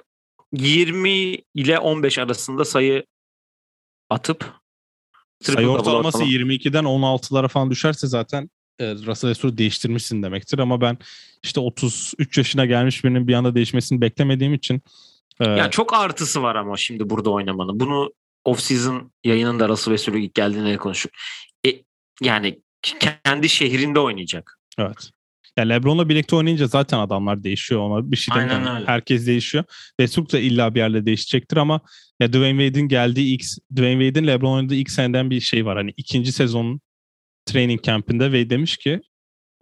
[0.53, 1.11] 20
[1.55, 3.07] ile 15 arasında sayı
[4.11, 4.55] atıp
[5.41, 10.99] Sayı ortalaması ortalama- 22'den 16'lara falan düşerse zaten e, Russell Westbrook değiştirmişsin demektir ama ben
[11.43, 14.83] işte 33 yaşına gelmiş birinin bir anda değişmesini beklemediğim için
[15.41, 17.81] e, çok artısı var ama şimdi burada oynamanın.
[17.81, 18.13] Bunu
[18.47, 21.13] off-season yayınında Russell Westbrook ilk geldiğinde konuştuk.
[21.67, 21.71] E,
[22.23, 22.61] yani
[23.25, 24.59] kendi şehrinde oynayacak.
[24.79, 25.11] Evet.
[25.59, 28.77] Ya LeBron'la birlikte oynayınca zaten adamlar değişiyor ona bir şey Aynen demiyorum.
[28.77, 28.87] öyle.
[28.87, 29.65] Herkes değişiyor.
[30.01, 31.81] Westbrook da illa bir yerde değişecektir ama
[32.21, 33.43] ya Dwayne Wade'in geldiği ilk
[33.77, 35.77] Dwayne Wade'in LeBron oynadığı ilk seneden bir şey var.
[35.77, 36.81] Hani ikinci sezonun
[37.47, 39.01] training camp'inde Wade demiş ki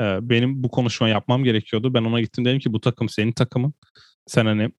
[0.00, 1.94] e, benim bu konuşma yapmam gerekiyordu.
[1.94, 3.74] Ben ona gittim dedim ki bu takım senin takımın.
[4.26, 4.70] Sen hani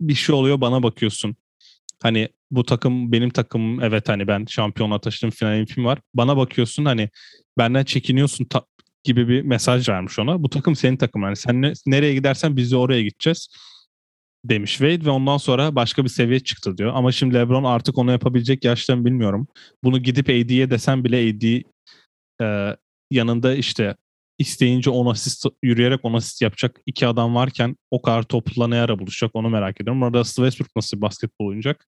[0.00, 1.36] bir şey oluyor bana bakıyorsun.
[2.02, 3.82] Hani bu takım benim takımım.
[3.82, 5.98] Evet hani ben şampiyonluğa taşıdım final MVP'm var.
[6.14, 7.08] Bana bakıyorsun hani
[7.58, 8.64] benden çekiniyorsun ta-
[9.04, 10.42] gibi bir mesaj vermiş ona.
[10.42, 11.26] Bu takım senin takımın.
[11.26, 13.48] Yani sen ne- nereye gidersen biz de oraya gideceğiz
[14.44, 16.92] demiş Wade ve ondan sonra başka bir seviye çıktı diyor.
[16.94, 19.48] Ama şimdi LeBron artık onu yapabilecek yaşta mı bilmiyorum.
[19.84, 21.62] Bunu gidip AD'ye desem bile AD
[22.42, 22.76] e,
[23.10, 23.96] yanında işte
[24.38, 28.98] isteyince 10 asist yürüyerek 10 asist yapacak iki adam varken o kadar topla ne ara
[28.98, 30.02] buluşacak onu merak ediyorum.
[30.02, 31.88] Orada Westbrook nasıl basketbol oynayacak?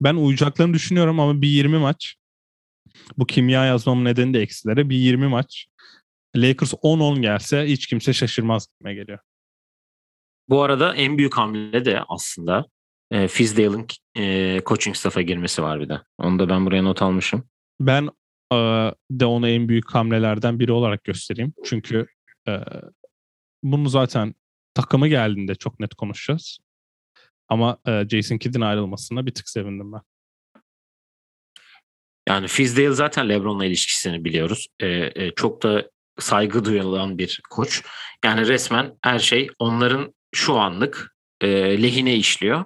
[0.00, 2.16] Ben uyacaklarını düşünüyorum ama bir 20 maç
[3.18, 5.66] bu kimya yazmamın nedeni de eksilere bir 20 maç
[6.36, 9.18] Lakers 10-10 gelse hiç kimse şaşırmaz gibime geliyor.
[10.48, 12.66] Bu arada en büyük hamle de aslında
[13.10, 16.00] e, Fizdale'ın e, coaching staff'a girmesi var bir de.
[16.18, 17.48] Onu da ben buraya not almışım.
[17.80, 18.10] Ben
[18.52, 18.56] e,
[19.10, 21.54] de onu en büyük hamlelerden biri olarak göstereyim.
[21.64, 22.06] Çünkü
[22.48, 22.60] e,
[23.62, 24.34] bunu zaten
[24.74, 26.58] takımı geldiğinde çok net konuşacağız.
[27.48, 30.00] Ama e, Jason Kidd'in ayrılmasına bir tık sevindim ben.
[32.28, 34.66] Yani Fizdale zaten LeBron'la ilişkisini biliyoruz.
[34.80, 37.82] Ee, e, çok da saygı duyulan bir koç.
[38.24, 42.64] Yani resmen her şey onların şu anlık e, lehine işliyor.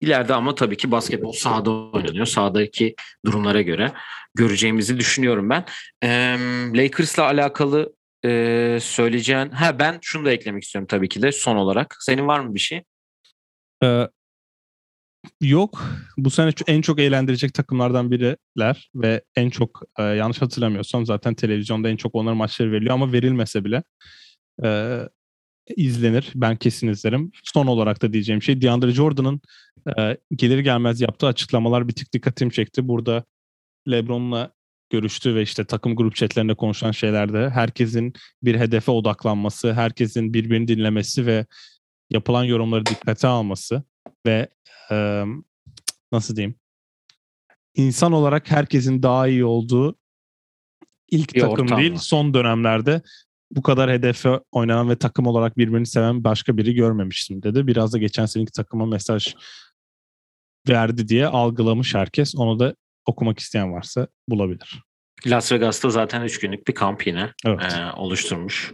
[0.00, 2.26] İleride ama tabii ki basketbol sahada oynanıyor.
[2.26, 2.94] Sahadaki
[3.26, 3.92] durumlara göre
[4.34, 5.64] göreceğimizi düşünüyorum ben.
[6.02, 6.08] E,
[6.74, 7.94] Lakers'la alakalı
[8.24, 9.50] e, söyleyeceğin...
[9.50, 11.96] Ha ben şunu da eklemek istiyorum tabii ki de son olarak.
[12.00, 12.82] Senin var mı bir şey?
[15.40, 15.84] Yok.
[16.16, 21.88] Bu sene en çok eğlendirecek takımlardan biriler ve en çok e, yanlış hatırlamıyorsam zaten televizyonda
[21.88, 23.82] en çok onların maçları veriliyor ama verilmese bile
[24.64, 24.98] e,
[25.76, 26.32] izlenir.
[26.34, 27.32] Ben kesin izlerim.
[27.44, 29.40] Son olarak da diyeceğim şey DeAndre Jordan'ın
[29.98, 32.88] e, gelir gelmez yaptığı açıklamalar bir tık dikkatimi çekti.
[32.88, 33.24] Burada
[33.90, 34.52] LeBron'la
[34.90, 38.12] görüştü ve işte takım grup chatlerinde konuşan şeylerde herkesin
[38.42, 41.46] bir hedefe odaklanması, herkesin birbirini dinlemesi ve
[42.10, 43.82] yapılan yorumları dikkate alması
[44.26, 44.48] ve
[44.90, 45.24] e,
[46.12, 46.54] nasıl diyeyim
[47.74, 49.98] insan olarak herkesin daha iyi olduğu
[51.10, 51.98] ilk bir takım değil mı?
[51.98, 53.02] son dönemlerde
[53.50, 57.66] bu kadar hedefe oynanan ve takım olarak birbirini seven başka biri görmemiştim dedi.
[57.66, 59.34] Biraz da geçen seneki takıma mesaj
[60.68, 62.34] verdi diye algılamış herkes.
[62.36, 62.74] Onu da
[63.06, 64.82] okumak isteyen varsa bulabilir.
[65.26, 67.72] Las Vegas'ta zaten 3 günlük bir kamp yine evet.
[67.72, 68.72] e, oluşturmuş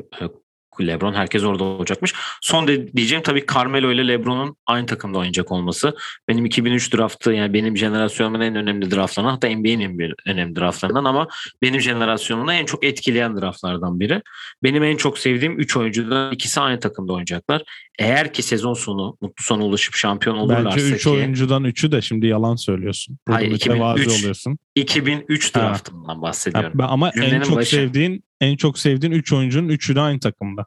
[0.81, 2.15] LeBron herkes orada olacakmış.
[2.41, 5.97] Son de, diyeceğim tabii Carmelo ile LeBron'un aynı takımda oynayacak olması.
[6.29, 11.29] Benim 2003 draftı yani benim jenerasyonumun en önemli draftlarından hatta NBA'nin en önemli draftlarından ama
[11.63, 14.23] benim jenerasyonumu en çok etkileyen draftlardan biri.
[14.63, 17.63] Benim en çok sevdiğim 3 oyuncudan ikisi aynı takımda oynayacaklar.
[17.99, 22.03] Eğer ki sezon sonu mutlu sona ulaşıp şampiyon olurlarsa Bence 3 ki, oyuncudan 3'ü de
[22.03, 23.19] şimdi yalan söylüyorsun.
[23.29, 24.59] hayır 2003, oluyorsun.
[24.75, 26.79] 2003 draftından bahsediyorum.
[26.79, 27.71] Ha, ama Cümlenin en çok başı.
[27.77, 30.67] sevdiğin en çok sevdiğin 3 oyuncunun 3'ü de aynı takımda.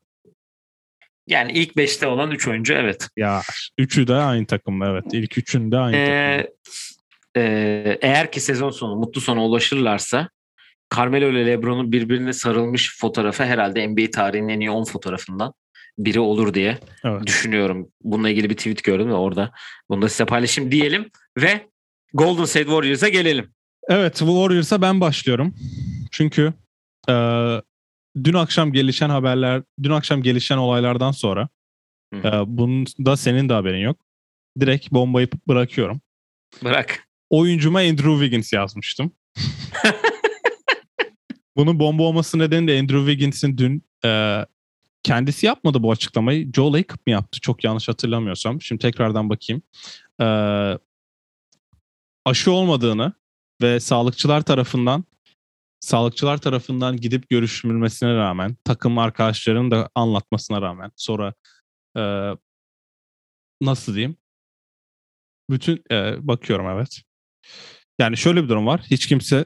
[1.28, 3.07] Yani ilk 5'te olan 3 oyuncu evet.
[3.17, 3.41] Ya
[3.80, 5.03] 3'ü de aynı takımda evet.
[5.13, 6.53] İlk 3'ün de aynı ee, takımda.
[7.38, 10.30] E, eğer ki sezon sonu mutlu sona ulaşırlarsa
[10.95, 15.53] Carmelo ile LeBron'un birbirine sarılmış fotoğrafı herhalde NBA tarihinin en iyi 10 fotoğrafından
[15.97, 17.26] biri olur diye evet.
[17.26, 17.89] düşünüyorum.
[18.03, 19.51] Bununla ilgili bir tweet gördüm ve orada
[19.89, 21.67] bunu da size paylaşayım diyelim ve
[22.13, 23.53] Golden State Warriors'a gelelim.
[23.89, 25.55] Evet Warriors'a ben başlıyorum.
[26.11, 26.53] Çünkü
[27.09, 27.13] e,
[28.23, 31.49] dün akşam gelişen haberler, dün akşam gelişen olaylardan sonra
[32.13, 33.97] e, bunun da senin de haberin yok.
[34.59, 36.01] Direkt bombayı bırakıyorum.
[36.63, 37.07] Bırak.
[37.29, 39.11] Oyuncuma Andrew Wiggins yazmıştım.
[41.57, 44.45] Bunun bomba olması nedeni de Andrew Wiggins'in dün e,
[45.03, 46.51] kendisi yapmadı bu açıklamayı.
[46.53, 47.39] Joe Lacob mi yaptı?
[47.39, 48.61] Çok yanlış hatırlamıyorsam.
[48.61, 49.61] Şimdi tekrardan bakayım.
[50.21, 50.25] E,
[52.25, 53.13] aşı olmadığını
[53.61, 55.03] ve sağlıkçılar tarafından
[55.84, 61.34] sağlıkçılar tarafından gidip görüşülmesine rağmen, takım arkadaşlarının da anlatmasına rağmen sonra
[61.97, 62.31] e,
[63.61, 64.17] nasıl diyeyim?
[65.49, 67.01] Bütün e, bakıyorum evet.
[67.99, 68.81] Yani şöyle bir durum var.
[68.91, 69.45] Hiç kimse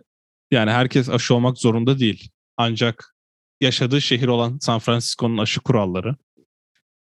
[0.51, 2.29] yani herkes aşı olmak zorunda değil.
[2.57, 3.15] Ancak
[3.61, 6.15] yaşadığı şehir olan San Francisco'nun aşı kuralları.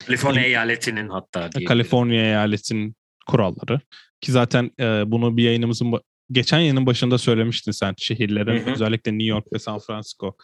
[0.06, 1.66] Kaliforniya eyaletinin hatta diye.
[1.66, 2.96] Kaliforniya eyaletinin
[3.28, 3.80] kuralları.
[4.22, 5.92] Ki zaten e, bunu bir yayınımızın
[6.32, 8.74] geçen yayının başında söylemiştin sen şehirlerin hı hı.
[8.74, 10.38] özellikle New York ve San Francisco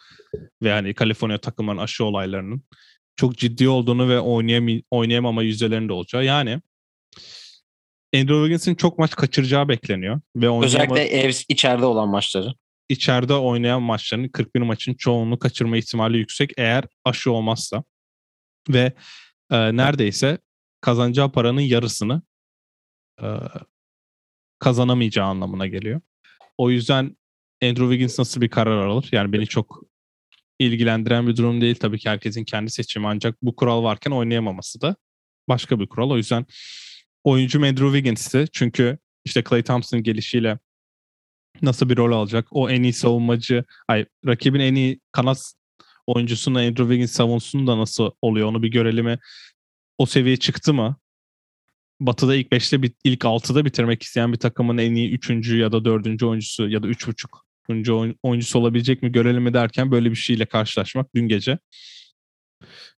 [0.62, 2.62] ve hani Kaliforniya takımların aşı olaylarının
[3.16, 6.24] çok ciddi olduğunu ve oynayam oynayamama yüzdelerinde olacağı.
[6.24, 6.60] Yani
[8.14, 10.20] Andrew Wiggins'in çok maç kaçıracağı bekleniyor.
[10.36, 12.54] ve Özellikle ev içeride olan maçları.
[12.88, 17.84] İçeride oynayan maçların 41 maçın çoğunu kaçırma ihtimali yüksek eğer aşı olmazsa.
[18.68, 18.92] Ve
[19.50, 20.38] e, neredeyse
[20.80, 22.22] kazanacağı paranın yarısını
[23.22, 23.26] e,
[24.62, 26.00] kazanamayacağı anlamına geliyor.
[26.58, 27.16] O yüzden
[27.62, 29.08] Andrew Wiggins nasıl bir karar alır?
[29.12, 29.82] Yani beni çok
[30.58, 31.74] ilgilendiren bir durum değil.
[31.74, 34.96] Tabii ki herkesin kendi seçimi ancak bu kural varken oynayamaması da
[35.48, 36.10] başka bir kural.
[36.10, 36.46] O yüzden
[37.24, 38.44] oyuncu Andrew Wiggins'ti.
[38.52, 40.58] Çünkü işte Clay Thompson'ın gelişiyle
[41.62, 42.46] nasıl bir rol alacak?
[42.50, 45.54] O en iyi savunmacı, ay rakibin en iyi kanat
[46.06, 49.18] oyuncusunu Andrew Wiggins savunsun da nasıl oluyor onu bir görelim.
[49.98, 50.96] O seviye çıktı mı?
[52.06, 55.48] Batı'da ilk 5'te ilk 6'da bitirmek isteyen bir takımın en iyi 3.
[55.48, 56.22] ya da 4.
[56.22, 58.14] oyuncusu ya da 3.5.
[58.22, 61.58] oyuncusu olabilecek mi görelim mi derken böyle bir şeyle karşılaşmak dün gece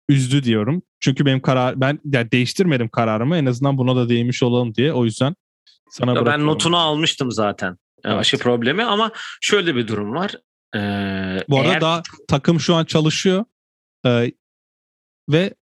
[0.10, 0.82] üzdü diyorum.
[1.00, 4.94] Çünkü benim karar ben yani değiştirmedim kararımı en azından buna da değinmiş olalım diye.
[4.94, 5.36] O yüzden
[5.90, 7.78] sana ya Ben notunu almıştım zaten.
[8.06, 8.20] Evet.
[8.20, 10.36] Aşı problemi ama şöyle bir durum var.
[10.76, 11.82] Ee, Bu arada eğer...
[11.82, 13.46] daha takım şu an çalışıyor.
[14.06, 14.32] Ee,
[15.30, 15.54] ve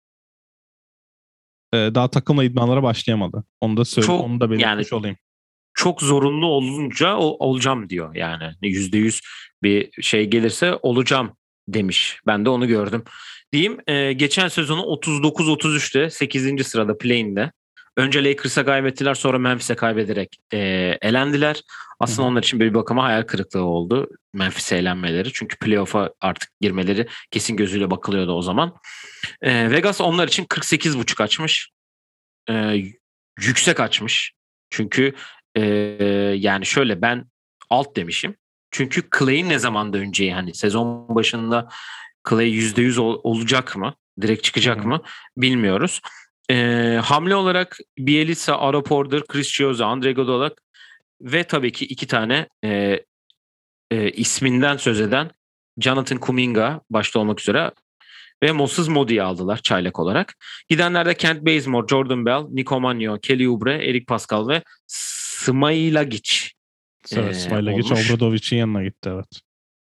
[1.72, 3.44] e, daha takımla idmanlara başlayamadı.
[3.60, 5.16] Onu da söyle, çok, onu da belirtmiş yani, olayım.
[5.74, 8.44] Çok zorunlu olunca o, olacağım diyor yani.
[8.62, 9.20] Yüzde yüz
[9.62, 11.36] bir şey gelirse olacağım
[11.68, 12.20] demiş.
[12.26, 13.04] Ben de onu gördüm.
[13.52, 16.66] Diyeyim e, geçen sezonu 39-33'te 8.
[16.66, 17.52] sırada play'inde
[18.00, 20.58] önce Lakers'a kaybettiler sonra Memphis'e kaybederek e,
[21.02, 21.62] elendiler.
[22.00, 22.30] Aslında Hı-hı.
[22.30, 25.32] onlar için bir bakıma hayal kırıklığı oldu Memphis'e elenmeleri.
[25.32, 28.74] Çünkü playoff'a artık girmeleri kesin gözüyle bakılıyordu o zaman.
[29.42, 31.70] E, Vegas onlar için 48.5 açmış.
[32.50, 32.82] E,
[33.40, 34.32] yüksek açmış.
[34.70, 35.14] Çünkü
[35.54, 35.62] e,
[36.36, 37.24] yani şöyle ben
[37.70, 38.36] alt demişim.
[38.70, 41.68] Çünkü Clay'in ne zaman döneceği hani sezon başında
[42.28, 43.94] Clay %100 ol, olacak mı?
[44.20, 44.88] Direkt çıkacak Hı-hı.
[44.88, 45.02] mı?
[45.36, 46.00] Bilmiyoruz.
[46.50, 46.54] E,
[47.04, 50.62] hamle olarak Bielitsa, Ara Porter, Chris Chioza, Andre Godolak
[51.20, 53.00] ve tabii ki iki tane e,
[53.90, 55.30] e, isminden söz eden
[55.78, 57.70] Jonathan Kuminga başta olmak üzere
[58.42, 60.34] ve Moses Modi'yi aldılar çaylak olarak.
[60.68, 66.30] Gidenlerde Kent Bazemore, Jordan Bell, Nico Manio, Kelly Oubre, Eric Pascal ve Smailagic.
[67.12, 69.40] Evet, ee, Smailagic Obradovic'in yanına gitti evet.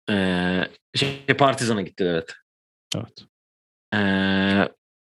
[0.09, 2.33] Ee, şey, Partizan'a gitti evet.
[2.95, 3.25] Evet.
[3.93, 4.69] Ee,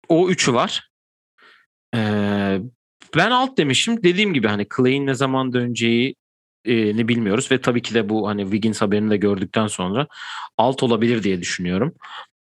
[0.08, 0.93] o üçü var.
[1.94, 2.60] Ee,
[3.16, 4.02] ben alt demişim.
[4.02, 6.14] Dediğim gibi hani Clay'in ne zaman döneceği
[6.64, 10.06] e, ne bilmiyoruz ve tabii ki de bu hani Wiggins haberini de gördükten sonra
[10.58, 11.94] alt olabilir diye düşünüyorum.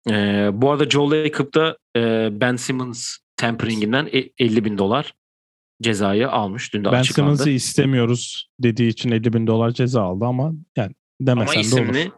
[0.09, 1.55] Ee, bu arada Joe Lacob
[1.97, 5.13] e, Ben Simmons tempering'inden 50 e, bin dolar
[5.81, 6.73] cezayı almış.
[6.73, 7.37] Dün de ben açıklandı.
[7.37, 11.99] Simmons'ı istemiyoruz dediği için 50 bin dolar ceza aldı ama yani demesen ama isimli, de
[11.99, 12.11] olur.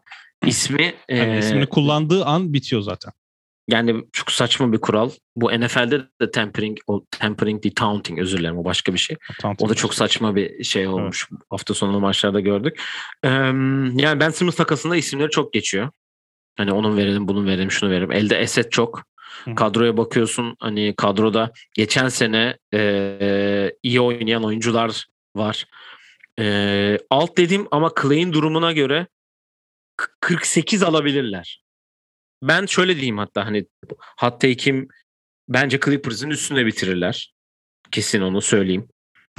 [0.45, 3.13] Ismi, yani e, ismini kullandığı an bitiyor zaten.
[3.67, 5.09] Yani çok saçma bir kural.
[5.35, 9.17] Bu NFL'de de tempering, o tempering değil taunting özür dilerim o başka bir şey.
[9.41, 9.67] Taunting.
[9.67, 11.27] O da çok saçma bir şey olmuş.
[11.31, 11.41] Evet.
[11.49, 12.81] Hafta sonu maçlarda gördük.
[13.23, 15.89] Ee, yani Ben Simmons takasında isimleri çok geçiyor.
[16.57, 18.11] Hani onun verelim, bunun verelim, şunu verelim.
[18.11, 19.03] Elde eset çok.
[19.45, 19.55] Hı.
[19.55, 25.05] Kadroya bakıyorsun hani kadroda geçen sene e, iyi oynayan oyuncular
[25.35, 25.65] var.
[26.39, 29.07] E, alt dedim ama Clay'in durumuna göre
[30.19, 31.62] 48 alabilirler.
[32.47, 33.65] Ben şöyle diyeyim hatta hani
[33.97, 34.87] hatta kim
[35.49, 37.33] bence Clippers'ın üstünde bitirirler.
[37.91, 38.87] Kesin onu söyleyeyim.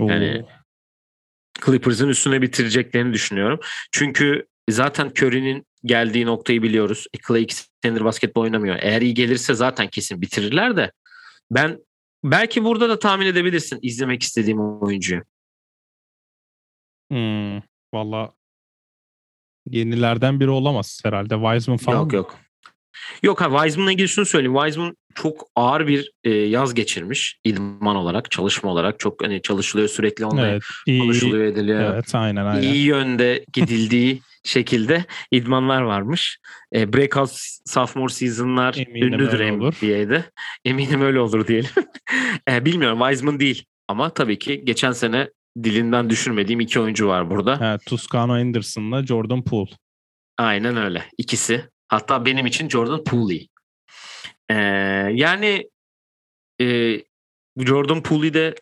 [0.01, 0.09] Oo.
[0.09, 0.45] Yani
[1.67, 3.61] Clippers'ın üstüne bitireceklerini düşünüyorum.
[3.93, 7.07] Çünkü zaten Curry'nin geldiği noktayı biliyoruz.
[7.15, 8.77] E, Clay iki senedir basketbol oynamıyor.
[8.81, 10.93] Eğer iyi gelirse zaten kesin bitirirler de
[11.51, 11.79] ben
[12.25, 15.23] belki burada da tahmin edebilirsin izlemek istediğim oyuncuyu.
[17.11, 17.61] Hmm,
[17.95, 18.33] Valla
[19.71, 21.35] yenilerden biri olamaz herhalde.
[21.35, 22.44] Wiseman falan Yok yok.
[23.23, 24.55] Yok ha Wiseman'la ilgili şunu söyleyeyim.
[24.55, 28.99] Wiseman çok ağır bir e, yaz geçirmiş idman olarak, çalışma olarak.
[29.01, 31.95] Çok hani çalışılıyor sürekli onunla evet, iyi, konuşuluyor ediliyor.
[31.95, 32.63] Evet aynen aynen.
[32.63, 36.39] İyi yönde gidildiği şekilde idmanlar varmış.
[36.75, 37.31] E, breakout
[37.67, 40.25] sophomore season'lar Eminim ünlüdür NBA'de.
[40.65, 41.71] Eminim öyle olur diyelim.
[42.51, 43.65] e, bilmiyorum Wiseman değil.
[43.89, 45.29] Ama tabii ki geçen sene
[45.63, 47.59] dilinden düşürmediğim iki oyuncu var burada.
[47.63, 49.71] Evet, Tuscano Anderson'la Jordan Poole.
[50.39, 51.05] Aynen öyle.
[51.19, 51.65] İkisi.
[51.89, 53.41] Hatta benim için Jordan Poole.
[54.51, 54.55] Ee,
[55.14, 55.70] yani
[56.61, 56.99] e,
[57.57, 58.55] Jordan Poole'de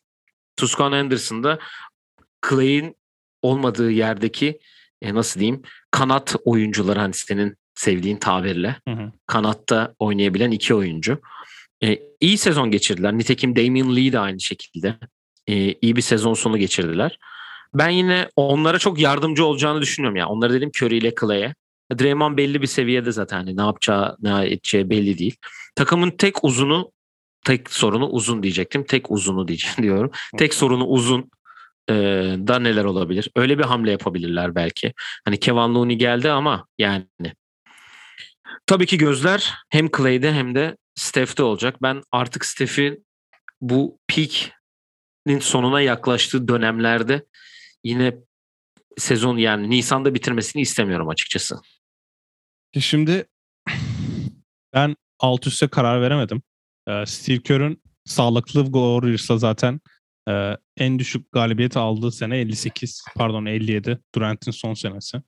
[0.56, 1.58] Tuscan Anderson'da
[2.48, 2.96] Clay'in
[3.42, 4.58] olmadığı yerdeki
[5.02, 9.12] e, nasıl diyeyim kanat oyuncuları hani senin sevdiğin tabirle hı hı.
[9.26, 11.20] kanatta oynayabilen iki oyuncu.
[11.84, 13.18] E, iyi sezon geçirdiler.
[13.18, 14.98] Nitekim Damian Lee de aynı şekilde
[15.46, 17.18] e, iyi bir sezon sonu geçirdiler.
[17.74, 20.16] Ben yine onlara çok yardımcı olacağını düşünüyorum.
[20.16, 21.54] Yani onları dedim Curry ile Clay'e.
[21.98, 25.36] Draymond belli bir seviyede zaten hani ne yapacağı ne edeceği belli değil.
[25.74, 26.92] Takımın tek uzunu
[27.44, 28.84] tek sorunu uzun diyecektim.
[28.84, 30.10] Tek uzunu diyeceğim diyorum.
[30.38, 31.30] Tek sorunu uzun
[31.88, 31.94] e,
[32.38, 33.30] da neler olabilir?
[33.36, 34.92] Öyle bir hamle yapabilirler belki.
[35.24, 37.06] Hani Kevin Looney geldi ama yani
[38.66, 41.82] tabii ki gözler hem Clay'de hem de Steph'te olacak.
[41.82, 43.06] Ben artık Steph'in
[43.60, 47.26] bu peak'nin sonuna yaklaştığı dönemlerde
[47.84, 48.14] yine
[48.98, 51.60] sezon yani Nisan'da bitirmesini istemiyorum açıkçası.
[52.80, 53.24] Şimdi
[54.74, 56.42] ben alt üste karar veremedim.
[56.88, 59.80] Ee, Steve Kerr'ün sağlıklı Warriors'la zaten
[60.28, 65.22] e, en düşük galibiyet aldığı sene 58 pardon 57 Durant'in son senesi.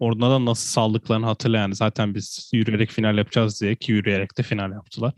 [0.00, 4.72] Orada da nasıl sağlıklarını hatırlayan zaten biz yürüyerek final yapacağız diye ki yürüyerek de final
[4.72, 5.14] yaptılar.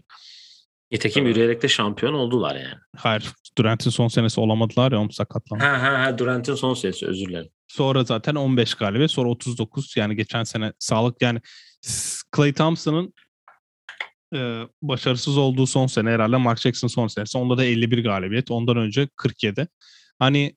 [0.90, 2.80] Nitekim yürüyerek de şampiyon oldular yani.
[2.96, 3.32] Hayır.
[3.58, 5.64] Durant'in son senesi olamadılar ya onu sakatlandı.
[5.64, 7.50] Ha ha ha Durant'in son senesi özür dilerim.
[7.68, 11.40] Sonra zaten 15 galibiyet sonra 39 yani geçen sene sağlık yani
[12.36, 13.14] Clay Thompson'ın
[14.34, 17.38] e, başarısız olduğu son sene herhalde Mark Jackson son senesi.
[17.38, 18.50] Onda da 51 galibiyet.
[18.50, 19.68] Ondan önce 47.
[20.18, 20.56] Hani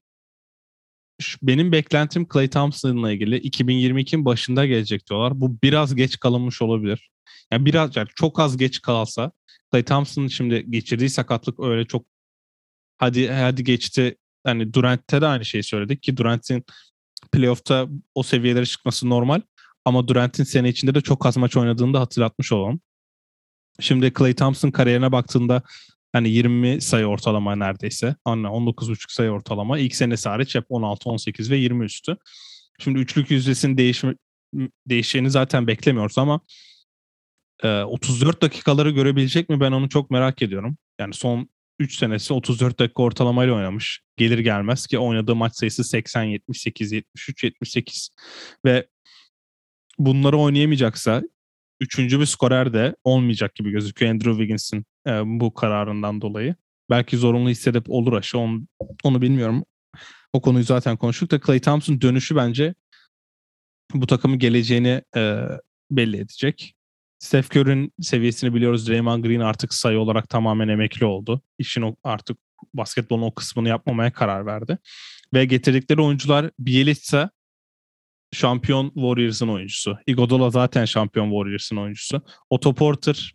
[1.41, 5.41] benim beklentim Clay Thompson'la ilgili 2022'nin başında gelecek diyorlar.
[5.41, 7.09] Bu biraz geç kalınmış olabilir.
[7.51, 9.32] Yani biraz yani çok az geç kalsa
[9.72, 12.05] Clay Thompson'ın şimdi geçirdiği sakatlık öyle çok
[12.97, 14.17] hadi hadi geçti.
[14.43, 16.63] Hani Durant'te de aynı şeyi söyledik ki Durant'in
[17.32, 19.41] playoff'ta o seviyelere çıkması normal.
[19.86, 22.82] Ama Durant'in sene içinde de çok az maç oynadığını da hatırlatmış olalım.
[23.80, 25.61] Şimdi Clay Thompson kariyerine baktığında
[26.14, 28.16] Hani 20 sayı ortalama neredeyse.
[28.26, 29.80] Anne 19,5 sayı ortalama.
[29.80, 32.18] İlk senesi hariç hep 16, 18 ve 20 üstü.
[32.80, 34.16] Şimdi üçlük yüzdesinin değişimi,
[34.88, 36.41] değişeceğini zaten beklemiyoruz ama
[37.64, 40.78] 34 e, dakikaları görebilecek mi ben onu çok merak ediyorum.
[40.99, 41.49] Yani son
[41.80, 44.01] 3 senesi 34 dakika ortalamayla oynamış.
[44.18, 48.10] Gelir gelmez ki oynadığı maç sayısı 80, 78, 73, 78
[48.66, 48.88] ve
[49.99, 51.24] bunları oynayamayacaksa
[51.80, 56.55] üçüncü bir skorer de olmayacak gibi gözüküyor Andrew Wiggins'in e, bu kararından dolayı.
[56.89, 58.68] Belki zorunlu hissedip olur aşı onu,
[59.03, 59.66] onu bilmiyorum.
[60.34, 62.76] O konuyu zaten konuştuk da Clay Thompson dönüşü bence
[63.93, 65.43] bu takımın geleceğini e,
[65.91, 66.76] belli edecek.
[67.20, 68.88] Steph Curry'nin seviyesini biliyoruz.
[68.88, 71.41] Draymond Green artık sayı olarak tamamen emekli oldu.
[71.57, 72.38] İşin o, artık
[72.74, 74.78] basketbolun o kısmını yapmamaya karar verdi.
[75.34, 77.30] Ve getirdikleri oyuncular Bielitsa
[78.34, 79.97] şampiyon Warriors'ın oyuncusu.
[80.07, 82.22] Iguodala zaten şampiyon Warriors'ın oyuncusu.
[82.49, 83.34] Otto Porter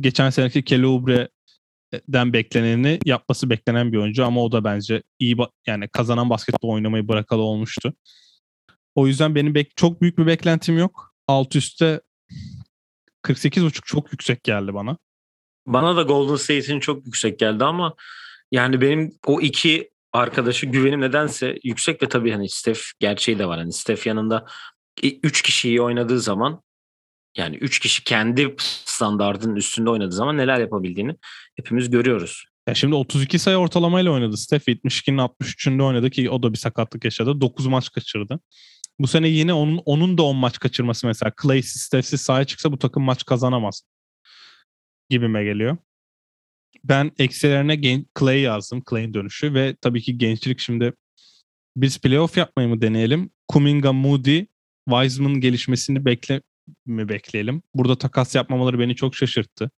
[0.00, 5.36] geçen seneki Kelly Oubre'den bekleneni yapması beklenen bir oyuncu ama o da bence iyi
[5.66, 7.94] yani kazanan basketbol oynamayı bırakalı olmuştu.
[8.94, 11.14] O yüzden benim bek çok büyük bir beklentim yok.
[11.28, 12.00] Alt üstte
[13.22, 14.96] 48.5 çok yüksek geldi bana.
[15.66, 17.94] Bana da Golden State'in çok yüksek geldi ama
[18.52, 23.58] yani benim o iki arkadaşı güvenim nedense yüksek ve tabii hani Steph gerçeği de var.
[23.58, 24.46] Hani Steph yanında
[25.02, 26.62] üç kişiyi oynadığı zaman
[27.36, 31.16] yani üç kişi kendi standartının üstünde oynadığı zaman neler yapabildiğini
[31.56, 32.44] hepimiz görüyoruz.
[32.68, 34.68] Ya şimdi 32 sayı ortalamayla oynadı Steph.
[34.68, 37.40] 72'nin 63'ünde oynadı ki o da bir sakatlık yaşadı.
[37.40, 38.40] 9 maç kaçırdı.
[38.98, 42.78] Bu sene yine onun onun da 10 maç kaçırması mesela Clay'siz, Steph'siz sahaya çıksa bu
[42.78, 43.82] takım maç kazanamaz
[45.10, 45.76] gibime geliyor.
[46.84, 48.82] Ben eksilerine gen- Clay yazdım.
[48.90, 50.92] Clay'in dönüşü ve tabii ki gençlik şimdi
[51.76, 53.30] biz playoff yapmayı mı deneyelim?
[53.48, 54.44] Kuminga, Moody,
[54.88, 56.42] Wiseman gelişmesini bekle
[56.86, 57.62] mi bekleyelim?
[57.74, 59.70] Burada takas yapmamaları beni çok şaşırttı.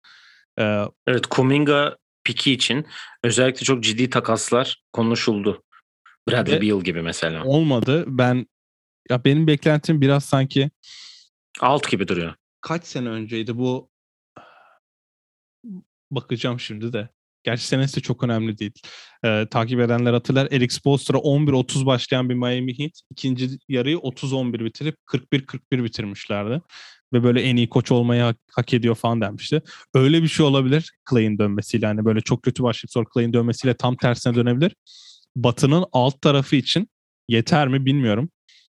[0.59, 2.87] Ee, evet Kuminga piki için
[3.25, 5.63] özellikle çok ciddi takaslar konuşuldu.
[6.29, 7.45] Bradley Beal gibi mesela.
[7.45, 8.05] Olmadı.
[8.07, 8.47] Ben
[9.11, 10.71] ya benim beklentim biraz sanki
[11.61, 12.35] alt gibi duruyor.
[12.61, 13.91] Kaç sene önceydi bu?
[16.11, 17.09] Bakacağım şimdi de.
[17.45, 18.73] Gerçi senesi de çok önemli değil.
[19.25, 20.49] Ee, takip edenler hatırlar.
[20.51, 22.93] Eric Spoelstra 11-30 başlayan bir Miami Heat.
[23.11, 26.63] ikinci yarıyı 30-11 bitirip 41-41 bitirmişlerdi.
[27.13, 29.63] Ve böyle en iyi koç olmayı hak, hak ediyor falan denmişti.
[29.95, 31.87] Öyle bir şey olabilir Clay'in dönmesiyle.
[31.87, 34.75] Hani böyle çok kötü başlayıp sonra Clay'in dönmesiyle tam tersine dönebilir.
[35.37, 36.89] Batı'nın alt tarafı için
[37.29, 38.31] yeter mi bilmiyorum.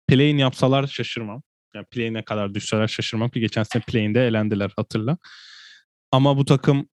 [0.07, 1.41] Play'in yapsalar şaşırmam.
[1.75, 5.17] Yani play'ine kadar düşseler şaşırmam ki geçen sene play'inde elendiler hatırla.
[6.11, 6.89] Ama bu takım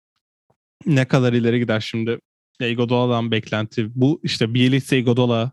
[0.85, 2.19] ne kadar ileri gider şimdi?
[2.59, 3.87] Iguodala'dan beklenti.
[3.95, 5.51] Bu işte Bielitsa, Iguodala,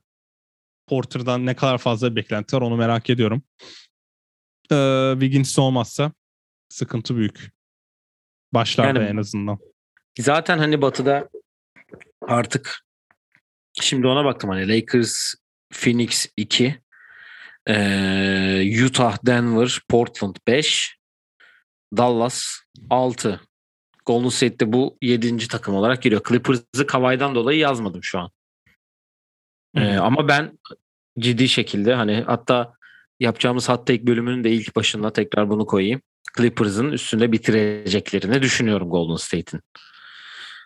[0.87, 3.43] Porter'dan ne kadar fazla beklenti var onu merak ediyorum.
[4.73, 6.13] Ee, Wiggins olmazsa
[6.69, 7.51] sıkıntı büyük.
[8.55, 9.59] Başlarda yani, en azından.
[10.19, 11.29] Zaten hani batıda
[12.21, 12.87] artık
[13.81, 15.35] şimdi ona baktım hani Lakers,
[15.73, 16.81] Phoenix 2,
[17.69, 20.97] ee, Utah, Denver, Portland 5,
[21.97, 22.47] Dallas
[22.91, 23.41] 6.
[24.07, 25.49] Golden State'de bu 7.
[25.49, 26.21] takım olarak giriyor.
[26.29, 28.31] Clippers'ı Kavai'den dolayı yazmadım şu an.
[29.77, 30.59] Ee, ama ben
[31.19, 32.73] ciddi şekilde hani hatta
[33.21, 36.01] yapacağımız hot take bölümünün de ilk başına tekrar bunu koyayım.
[36.37, 39.63] Clippers'ın üstünde bitireceklerini düşünüyorum Golden State'in.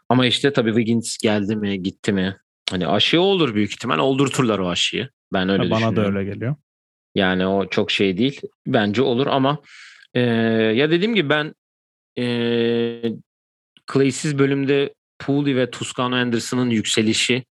[0.08, 2.36] Ama işte tabii Wiggins geldi mi gitti mi?
[2.70, 3.98] Hani aşı olur büyük ihtimal.
[3.98, 5.08] Oldurturlar o aşıyı.
[5.32, 5.96] Ben öyle düşünüyorum.
[5.96, 6.56] Bana da öyle geliyor.
[7.14, 8.40] Yani o çok şey değil.
[8.66, 9.58] Bence olur ama
[10.14, 10.20] e,
[10.74, 11.54] ya dediğim gibi ben
[12.18, 12.24] e,
[13.92, 17.44] Clay'siz bölümde Pooley ve Tuscano Anderson'ın yükselişi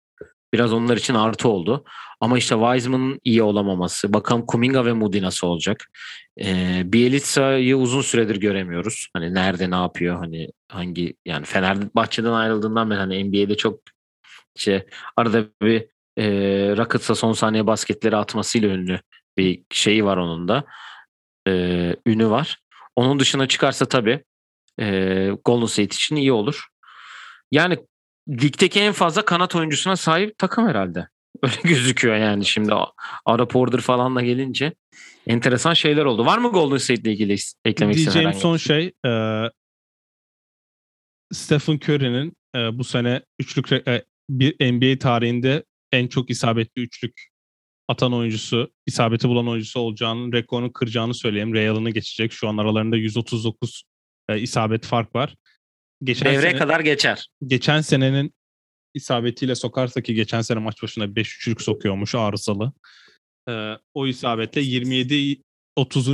[0.54, 1.84] biraz onlar için artı oldu.
[2.20, 4.12] Ama işte Wiseman'ın iyi olamaması.
[4.12, 5.90] Bakalım Kuminga ve Moody nasıl olacak?
[6.40, 9.08] E, Bielitsa'yı uzun süredir göremiyoruz.
[9.14, 10.16] Hani nerede ne yapıyor?
[10.16, 13.80] Hani hangi yani Fenerbahçe'den ayrıldığından beri hani NBA'de çok
[14.56, 14.86] şey
[15.16, 15.86] arada bir
[16.18, 16.26] e,
[16.76, 19.00] Rockets'a son saniye basketleri atmasıyla ünlü
[19.38, 20.64] bir şeyi var onun da.
[21.48, 21.52] E,
[22.06, 22.58] ünü var.
[22.96, 24.24] Onun dışına çıkarsa tabii
[24.80, 24.86] e,
[25.44, 26.66] Golden State için iyi olur.
[27.50, 27.78] Yani
[28.28, 31.08] ligdeki en fazla kanat oyuncusuna sahip takım herhalde.
[31.42, 32.72] Öyle gözüküyor yani şimdi
[33.24, 34.72] Ara Porter falan da gelince
[35.26, 36.26] enteresan şeyler oldu.
[36.26, 39.44] Var mı Golden State ile ilgili eklemek istediğin Diyeceğim son şey, şey e,
[41.32, 47.30] Stephen Curry'nin e, bu sene üçlük e, bir NBA tarihinde en çok isabetli üçlük
[47.88, 51.54] atan oyuncusu, isabeti bulan oyuncusu olacağını, rekorunu kıracağını söyleyeyim.
[51.54, 52.32] Real'ını geçecek.
[52.32, 53.82] Şu an aralarında 139
[54.30, 55.36] e, isabet fark var.
[56.04, 57.28] Geçen Devre sene, kadar geçer.
[57.46, 58.34] Geçen senenin
[58.94, 62.72] isabetiyle sokarsa ki geçen sene maç başına 5 üçlük sokuyormuş arızalı.
[63.48, 65.42] E, o isabetle 27
[65.76, 66.08] 30.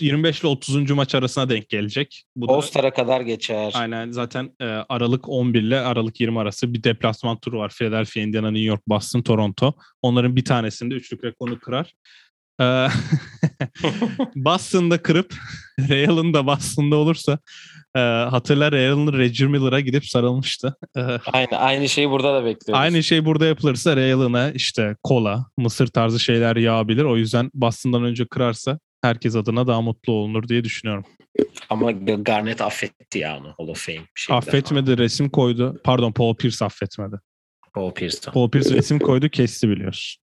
[0.00, 0.90] 25 ile 30.
[0.90, 2.24] maç arasına denk gelecek.
[2.36, 3.72] Bu All-Star'a kadar geçer.
[3.74, 7.72] Aynen zaten e, Aralık 11 ile Aralık 20 arası bir deplasman turu var.
[7.78, 9.74] Philadelphia, Indiana, New York, Boston, Toronto.
[10.02, 11.94] Onların bir tanesinde üçlük rekorunu kırar.
[12.60, 12.64] E,
[14.34, 15.34] Boston'da kırıp
[15.88, 17.38] Real'ın da Boston'da olursa
[17.96, 20.76] e, hatırlar Real'ın Reggie Miller'a gidip sarılmıştı.
[20.96, 21.00] E,
[21.32, 22.82] aynı aynı şeyi burada da bekliyoruz.
[22.82, 27.04] Aynı şey burada yapılırsa Real'ına işte kola, mısır tarzı şeyler yağabilir.
[27.04, 31.04] O yüzden Boston'dan önce kırarsa herkes adına daha mutlu olunur diye düşünüyorum.
[31.70, 34.06] Ama Garnett affetti ya onu Hall of Fame.
[34.14, 34.38] Şeyden.
[34.38, 35.80] Affetmedi resim koydu.
[35.84, 37.16] Pardon Paul Pierce affetmedi.
[37.74, 38.30] Paul Pierce.
[38.30, 40.19] Paul Pierce resim koydu kesti biliyorsun.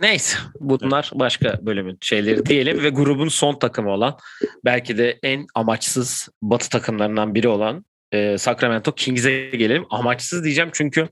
[0.00, 4.18] Neyse bunlar başka bölümün şeyleri diyelim ve grubun son takımı olan
[4.64, 9.86] belki de en amaçsız batı takımlarından biri olan e, Sacramento Kings'e gelelim.
[9.90, 11.08] Amaçsız diyeceğim çünkü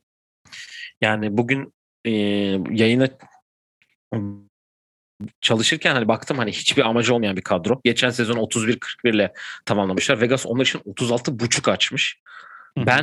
[1.01, 1.74] yani bugün
[2.05, 2.11] e,
[2.70, 3.09] yayına
[5.41, 7.80] çalışırken hani baktım hani hiçbir amacı olmayan bir kadro.
[7.84, 9.32] Geçen sezon 31-41 ile
[9.64, 10.20] tamamlamışlar.
[10.20, 12.20] Vegas onlar için 36 buçuk açmış.
[12.78, 12.87] Hı.
[12.87, 13.03] Ben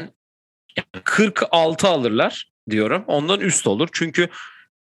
[0.78, 3.04] yani 46 alırlar diyorum.
[3.08, 3.90] Ondan üst olur.
[3.92, 4.30] Çünkü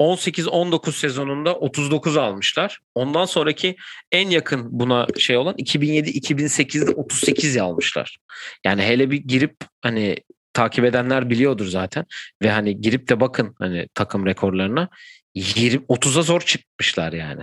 [0.00, 2.78] 18-19 sezonunda 39 almışlar.
[2.94, 3.76] Ondan sonraki
[4.12, 8.18] en yakın buna şey olan 2007-2008'de 38 almışlar.
[8.64, 10.16] Yani hele bir girip hani
[10.52, 12.04] takip edenler biliyordur zaten
[12.42, 14.88] ve hani girip de bakın hani takım rekorlarına
[15.34, 17.42] 20 30'a zor çıkmışlar yani.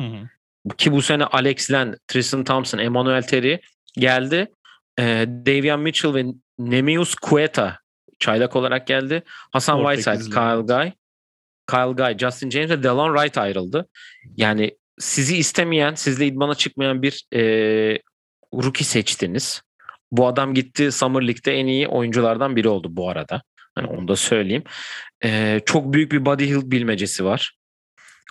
[0.00, 0.28] Hı hı.
[0.76, 3.60] Ki bu sene Alex Len, Tristan Thompson, Emmanuel Terry
[3.96, 4.52] geldi.
[4.98, 6.24] Ee, Davian Mitchell ve
[6.58, 7.78] Nemius Cueta
[8.18, 9.22] çaylak olarak geldi.
[9.26, 10.92] Hasan Whiteside, Kyle Guy,
[11.70, 13.88] Kyle Guy, Justin James ve Delon Wright ayrıldı.
[14.36, 17.42] Yani sizi istemeyen, sizle idmana çıkmayan bir e,
[18.54, 19.62] rookie seçtiniz.
[20.12, 23.42] Bu adam gitti Summer League'de en iyi oyunculardan biri oldu bu arada.
[23.74, 24.62] Hani onu da söyleyeyim.
[25.24, 27.56] Ee, çok büyük bir body hill bilmecesi var.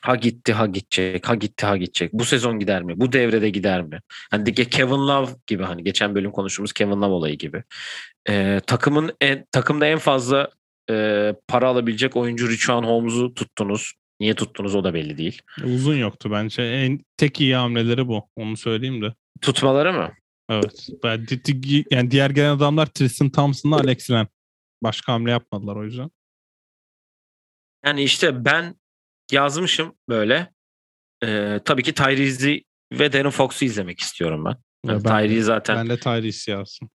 [0.04, 2.14] Ha gitti ha gidecek, ha gitti ha gidecek.
[2.14, 2.94] Bu sezon gider mi?
[2.96, 4.00] Bu devrede gider mi?
[4.32, 7.64] Hani Kevin Love gibi hani geçen bölüm konuştuğumuz Kevin Love olayı gibi.
[8.30, 10.50] Ee, takımın en, takımda en fazla
[10.90, 13.94] e, para alabilecek oyuncu Richuan Holmes'u tuttunuz.
[14.20, 15.42] Niye tuttunuz o da belli değil.
[15.64, 16.62] Uzun yoktu bence.
[16.62, 18.30] En tek iyi hamleleri bu.
[18.36, 19.14] Onu söyleyeyim de.
[19.42, 20.14] Tutmaları mı?
[20.50, 20.90] Evet.
[21.92, 24.28] Yani diğer gelen adamlar Tristan Thompson'la Alex Len.
[24.84, 26.12] Başka hamle yapmadılar o yüzden.
[27.86, 28.76] Yani işte ben
[29.32, 30.54] yazmışım böyle.
[31.24, 34.56] Ee, tabii ki Tyrese'i ve Darren Fox'u izlemek istiyorum ben.
[34.86, 35.78] Yani ben Tyrese zaten.
[35.78, 36.90] Ben de Tyrese yazsın.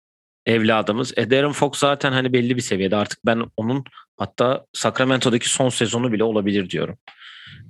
[0.45, 1.13] Evladımız.
[1.17, 2.95] E Darren Fox zaten hani belli bir seviyede.
[2.95, 3.83] Artık ben onun
[4.17, 6.97] hatta Sacramento'daki son sezonu bile olabilir diyorum.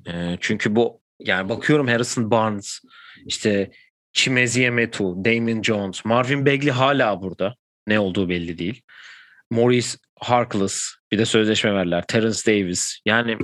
[0.07, 2.81] E, çünkü bu yani bakıyorum Harrison Barnes,
[3.25, 3.71] işte
[4.13, 7.55] Chimezie Metu, Damon Jones, Marvin Bagley hala burada.
[7.87, 8.81] Ne olduğu belli değil.
[9.51, 12.03] Maurice Harkless bir de sözleşme verler.
[12.07, 12.99] Terence Davis.
[13.05, 13.37] Yani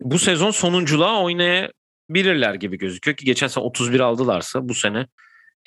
[0.00, 5.06] bu sezon sonunculuğa oynayabilirler gibi gözüküyor ki geçen sene 31 aldılarsa bu sene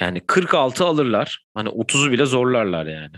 [0.01, 1.45] yani 46 alırlar.
[1.53, 3.15] Hani 30'u bile zorlarlar yani.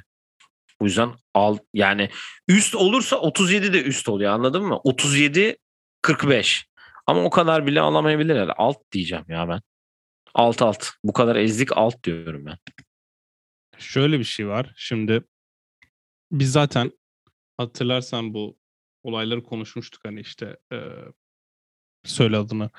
[0.81, 2.09] Bu yüzden al yani
[2.47, 4.79] üst olursa 37 de üst oluyor anladın mı?
[4.83, 5.57] 37
[6.01, 6.65] 45.
[7.07, 8.51] Ama o kadar bile alamayabilirler.
[8.57, 9.61] Alt diyeceğim ya ben.
[10.33, 10.87] Alt alt.
[11.03, 12.57] Bu kadar ezdik alt diyorum ben.
[13.77, 14.73] Şöyle bir şey var.
[14.75, 15.23] Şimdi
[16.31, 16.91] biz zaten
[17.57, 18.57] hatırlarsan bu
[19.03, 20.77] olayları konuşmuştuk hani işte e,
[22.03, 22.69] söyle adını.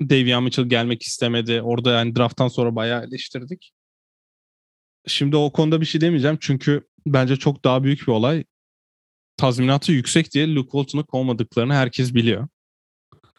[0.00, 1.62] Davian Mitchell gelmek istemedi.
[1.62, 3.72] Orada yani drafttan sonra bayağı eleştirdik.
[5.06, 8.44] Şimdi o konuda bir şey demeyeceğim çünkü bence çok daha büyük bir olay.
[9.36, 12.48] Tazminatı yüksek diye Luke Walton'u kovmadıklarını herkes biliyor.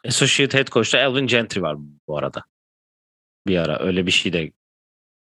[0.07, 1.77] Associate Head Coach'ta Elvin Gentry var
[2.07, 2.43] bu arada.
[3.47, 4.51] Bir ara öyle bir şey de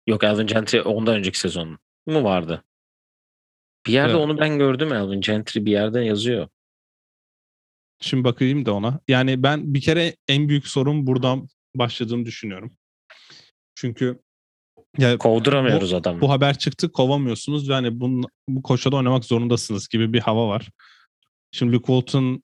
[0.07, 2.63] yok Elvin Gentry ondan önceki sezon mu vardı?
[3.87, 4.21] Bir yerde evet.
[4.21, 6.47] onu ben gördüm Elvin Gentry bir yerde yazıyor.
[7.99, 8.99] Şimdi bakayım da ona.
[9.07, 12.77] Yani ben bir kere en büyük sorun buradan başladığını düşünüyorum.
[13.75, 14.19] Çünkü
[14.97, 16.21] ya kovduramıyoruz bu, adamı.
[16.21, 20.69] Bu haber çıktı kovamıyorsunuz yani bunun, bu koşada oynamak zorundasınız gibi bir hava var.
[21.51, 22.43] Şimdi Luke Walton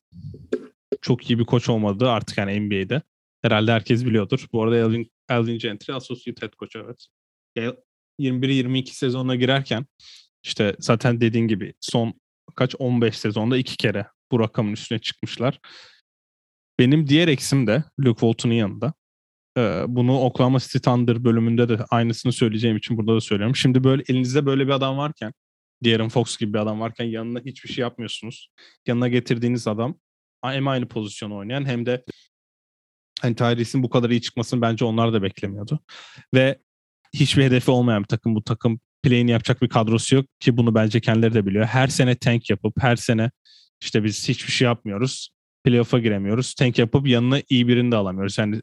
[1.01, 3.01] çok iyi bir koç olmadı artık yani NBA'de.
[3.41, 4.47] Herhalde herkes biliyordur.
[4.53, 7.09] Bu arada Elvin, Elvin Gentry Associate Head Coach evet.
[8.19, 9.85] 21-22 sezonuna girerken
[10.43, 12.13] işte zaten dediğin gibi son
[12.55, 15.59] kaç 15 sezonda iki kere bu rakamın üstüne çıkmışlar.
[16.79, 18.93] Benim diğer eksim de Luke Walton'un yanında.
[19.57, 23.55] Ee, bunu Oklahoma City Thunder bölümünde de aynısını söyleyeceğim için burada da söylüyorum.
[23.55, 25.33] Şimdi böyle elinizde böyle bir adam varken,
[25.83, 28.49] De'Aaron Fox gibi bir adam varken yanına hiçbir şey yapmıyorsunuz.
[28.87, 29.95] Yanına getirdiğiniz adam
[30.43, 32.03] hem aynı pozisyonu oynayan hem de
[33.21, 35.79] hani Tyrese'in bu kadar iyi çıkmasını bence onlar da beklemiyordu.
[36.33, 36.59] Ve
[37.13, 38.35] hiçbir hedefi olmayan bir takım.
[38.35, 41.65] Bu takım play'ini yapacak bir kadrosu yok ki bunu bence kendileri de biliyor.
[41.65, 43.31] Her sene tank yapıp her sene
[43.83, 45.29] işte biz hiçbir şey yapmıyoruz.
[45.63, 46.53] Playoff'a giremiyoruz.
[46.53, 48.37] Tank yapıp yanına iyi birini de alamıyoruz.
[48.37, 48.61] Yani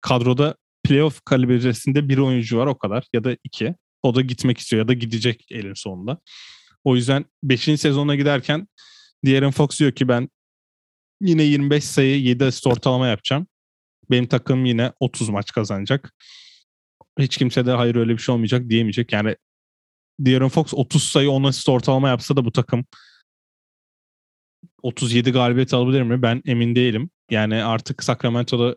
[0.00, 3.74] kadroda playoff kalibresinde bir oyuncu var o kadar ya da iki.
[4.02, 6.18] O da gitmek istiyor ya da gidecek elin sonunda.
[6.84, 7.60] O yüzden 5.
[7.60, 8.68] sezona giderken
[9.24, 10.28] De'Aaron Fox diyor ki ben
[11.20, 13.46] yine 25 sayı 7 asist ortalama yapacağım.
[14.10, 16.14] Benim takım yine 30 maç kazanacak.
[17.18, 19.12] Hiç kimse de hayır öyle bir şey olmayacak diyemeyecek.
[19.12, 19.36] Yani
[20.20, 22.84] De'Aaron Fox 30 sayı 10 asist ortalama yapsa da bu takım
[24.82, 26.22] 37 galibiyet alabilir mi?
[26.22, 27.10] Ben emin değilim.
[27.30, 28.76] Yani artık Sacramento'da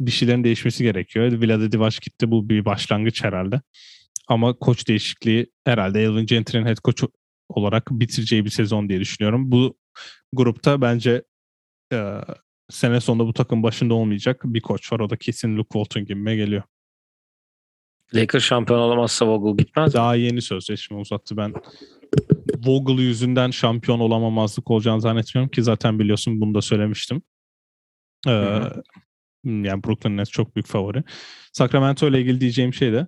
[0.00, 1.32] bir şeylerin değişmesi gerekiyor.
[1.32, 2.30] Vlade Divac gitti.
[2.30, 3.60] Bu bir başlangıç herhalde.
[4.28, 7.04] Ama koç değişikliği herhalde Elvin Gentry'nin head coach
[7.48, 9.52] olarak bitireceği bir sezon diye düşünüyorum.
[9.52, 9.78] Bu
[10.32, 11.22] grupta bence
[11.92, 12.20] e,
[12.70, 15.00] sene sonunda bu takım başında olmayacak bir koç var.
[15.00, 16.62] O da kesin Luke Walton gibi geliyor.
[18.14, 19.94] Lakers şampiyon olamazsa Vogel gitmez.
[19.94, 21.36] Daha yeni sözleşme uzattı.
[21.36, 21.54] Ben
[22.66, 27.22] Vogel yüzünden şampiyon olamamazlık olacağını zannetmiyorum ki zaten biliyorsun bunu da söylemiştim.
[28.26, 28.60] Ee,
[29.44, 31.02] yani Brooklyn Nets çok büyük favori.
[31.52, 33.06] Sacramento ile ilgili diyeceğim şey de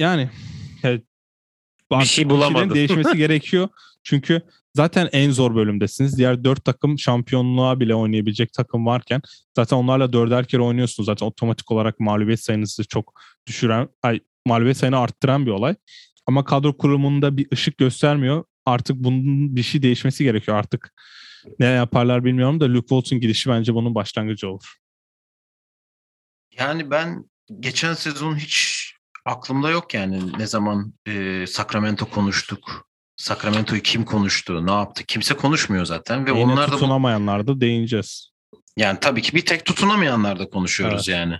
[0.00, 0.30] yani
[0.82, 1.02] evet,
[1.92, 2.74] bir şey bulamadım.
[2.74, 3.68] değişmesi gerekiyor.
[4.02, 4.42] Çünkü
[4.74, 6.18] zaten en zor bölümdesiniz.
[6.18, 9.22] Diğer dört takım şampiyonluğa bile oynayabilecek takım varken
[9.56, 11.06] zaten onlarla dörder kere oynuyorsunuz.
[11.06, 15.74] Zaten otomatik olarak mağlubiyet sayınızı çok düşüren, ay, mağlubiyet sayını arttıran bir olay.
[16.26, 18.44] Ama kadro kurumunda bir ışık göstermiyor.
[18.66, 20.56] Artık bunun bir şey değişmesi gerekiyor.
[20.56, 20.94] Artık
[21.58, 24.74] ne yaparlar bilmiyorum da Luke Walton gidişi bence bunun başlangıcı olur.
[26.58, 28.84] Yani ben geçen sezon hiç
[29.24, 32.88] aklımda yok yani ne zaman e, Sacramento konuştuk.
[33.16, 35.04] Sacramento'yu kim konuştu, ne yaptı?
[35.04, 38.30] Kimse konuşmuyor zaten ve Yine onlar da tutunamayanlar da değineceğiz.
[38.76, 41.18] Yani tabii ki bir tek tutunamayanlar da konuşuyoruz evet.
[41.18, 41.38] yani.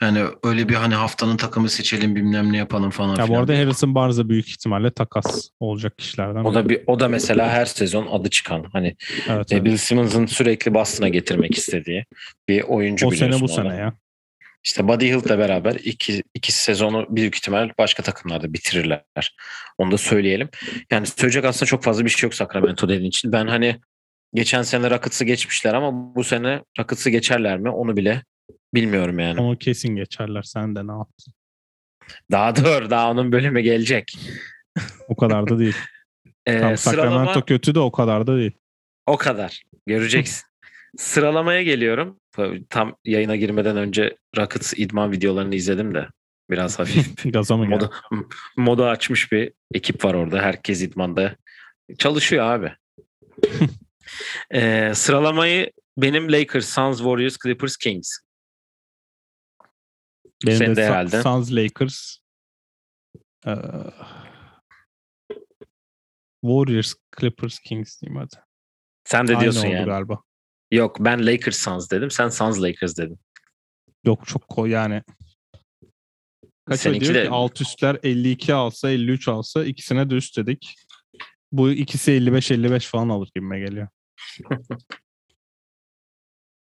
[0.00, 3.28] Yani öyle bir hani haftanın takımı seçelim bilmem ne yapalım falan ya filan.
[3.28, 6.44] Bu arada Harrison Barnes da büyük ihtimalle takas olacak kişilerden.
[6.44, 8.96] O da bir o da mesela her sezon adı çıkan hani
[9.28, 9.64] evet, evet.
[9.64, 12.04] Bill Simmons'ın sürekli Boston'a getirmek istediği
[12.48, 13.44] bir oyuncu o biliyorsun.
[13.44, 13.92] O sene bu sene ya.
[14.64, 19.36] İşte Buddy Hield'la beraber iki, iki sezonu büyük ihtimal başka takımlarda bitirirler.
[19.78, 20.48] Onu da söyleyelim.
[20.90, 23.32] Yani söyleyecek aslında çok fazla bir şey yok Sacramento dediğin için.
[23.32, 23.80] Ben hani
[24.34, 28.22] geçen sene Rockets'ı geçmişler ama bu sene Rockets'ı geçerler mi onu bile
[28.74, 29.40] bilmiyorum yani.
[29.40, 30.42] Onu kesin geçerler.
[30.42, 31.34] Sen de ne yaptın?
[32.30, 32.90] Daha dur.
[32.90, 34.18] Daha onun bölümü gelecek.
[35.08, 35.76] o kadar da değil.
[36.46, 37.10] ee, Tam sıralama...
[37.10, 38.52] Sacramento kötü de o kadar da değil.
[39.06, 39.62] O kadar.
[39.86, 40.44] Göreceksin.
[40.96, 42.20] Sıralamaya geliyorum.
[42.70, 46.08] Tam yayına girmeden önce Rockets idman videolarını izledim de
[46.50, 47.24] biraz hafif.
[47.32, 47.90] Gaza mı moda,
[48.56, 50.42] moda açmış bir ekip var orada.
[50.42, 51.36] Herkes idmanda
[51.98, 52.72] çalışıyor abi.
[54.54, 58.18] ee, sıralamayı benim Lakers, Suns, Warriors, Clippers, Kings.
[60.46, 61.22] Benim Senin de, de herhalde.
[61.22, 62.18] Suns, Lakers,
[63.46, 63.54] ee,
[66.44, 68.36] Warriors, Clippers, Kings diyeyim hadi.
[69.04, 69.86] Sen de Aynı diyorsun oldu yani.
[69.86, 70.22] galiba.
[70.70, 72.10] Yok ben Lakers Suns dedim.
[72.10, 73.18] Sen Suns Lakers dedin.
[74.04, 75.02] Yok çok ko yani.
[76.64, 77.24] Kaç Seninki diyor de...
[77.24, 80.74] ki alt üstler 52 alsa 53 alsa ikisine de üst dedik.
[81.52, 83.88] Bu ikisi 55-55 falan alır gibime geliyor.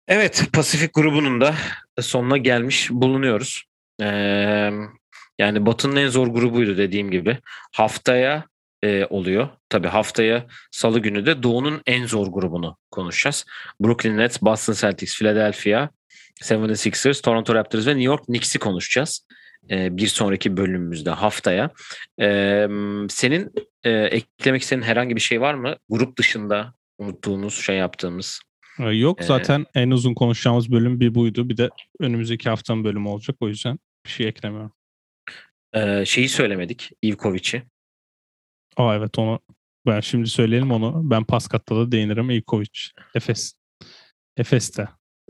[0.08, 1.56] evet Pasifik grubunun da
[2.00, 3.64] sonuna gelmiş bulunuyoruz.
[5.40, 7.38] Yani Batı'nın en zor grubuydu dediğim gibi.
[7.74, 8.46] Haftaya
[8.84, 9.50] e, oluyor.
[9.70, 13.46] Tabii haftaya salı günü de Doğu'nun en zor grubunu konuşacağız.
[13.80, 15.90] Brooklyn Nets, Boston Celtics, Philadelphia,
[16.42, 19.28] 76ers, Toronto Raptors ve New York Knicks'i konuşacağız.
[19.70, 21.70] E, bir sonraki bölümümüzde haftaya.
[22.22, 22.68] E,
[23.10, 23.54] senin
[23.84, 25.76] eklemek istediğin herhangi bir şey var mı?
[25.90, 28.42] Grup dışında unuttuğumuz, şey yaptığımız.
[28.80, 31.50] Yok zaten ee, en uzun konuşacağımız bölüm bir buydu.
[31.50, 31.70] Bir de
[32.00, 33.38] önümüzdeki haftanın bölümü olacak.
[33.40, 34.72] O yüzden bir şey eklemiyorum.
[35.74, 36.92] Ee, şeyi söylemedik.
[37.04, 37.64] Ivkovic'i.
[38.78, 39.40] Aa evet onu
[39.86, 41.10] ben şimdi söyleyelim onu.
[41.10, 42.30] Ben Paskat'ta da değinirim.
[42.30, 42.80] Ivkovic.
[43.16, 43.54] Efes.
[44.38, 44.88] Efes'te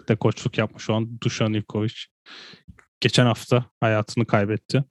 [0.08, 1.96] de koçluk yapmış şu an Dušan Ivkovic.
[3.00, 4.84] Geçen hafta hayatını kaybetti.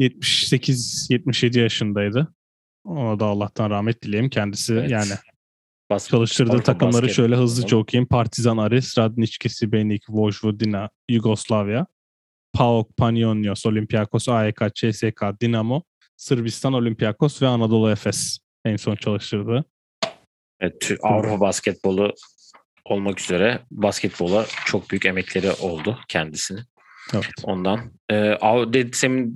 [0.00, 2.34] 78-77 yaşındaydı.
[2.84, 4.30] Ona da Allah'tan rahmet dileyim.
[4.30, 4.90] Kendisi evet.
[4.90, 5.12] yani
[5.92, 7.16] Bas, çalıştırdığı takımları basket.
[7.16, 8.06] şöyle hızlıca okuyayım.
[8.06, 11.86] Partizan Aris, Radnički Sibenik, Vojvodina, Yugoslavya,
[12.52, 15.82] PAOK, Panionios, Olympiakos, AEK, CSK, Dinamo,
[16.16, 19.64] Sırbistan, Olympiakos ve Anadolu Efes en son çalıştırdı.
[20.60, 22.14] Evet, Avrupa basketbolu
[22.84, 26.62] olmak üzere basketbola çok büyük emekleri oldu kendisinin.
[27.14, 27.26] Evet.
[27.42, 27.92] Ondan.
[28.10, 28.14] E,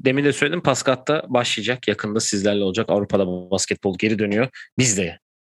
[0.05, 1.89] demin de söyledim Paskat'ta başlayacak.
[1.89, 2.91] Yakında sizlerle olacak.
[2.91, 4.49] Avrupa'da basketbol geri dönüyor.
[4.79, 5.19] Biz de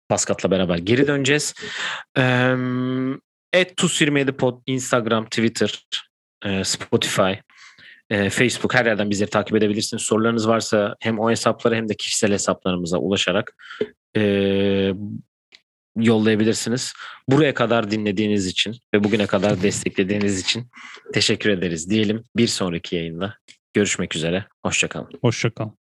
[0.10, 1.54] Paskat'la beraber geri döneceğiz.
[3.54, 5.86] Et TUS27 Pod, Instagram, Twitter,
[6.64, 7.34] Spotify,
[8.12, 10.04] Facebook her yerden bizleri takip edebilirsiniz.
[10.04, 13.56] Sorularınız varsa hem o hesaplara hem de kişisel hesaplarımıza ulaşarak
[15.98, 16.94] yollayabilirsiniz.
[17.30, 20.72] Buraya kadar dinlediğiniz için ve bugüne kadar desteklediğiniz için
[21.14, 22.24] teşekkür ederiz diyelim.
[22.36, 23.38] Bir sonraki yayında
[23.74, 24.46] görüşmek üzere.
[24.66, 25.10] Hoşçakalın.
[25.22, 25.87] Hoşçakalın.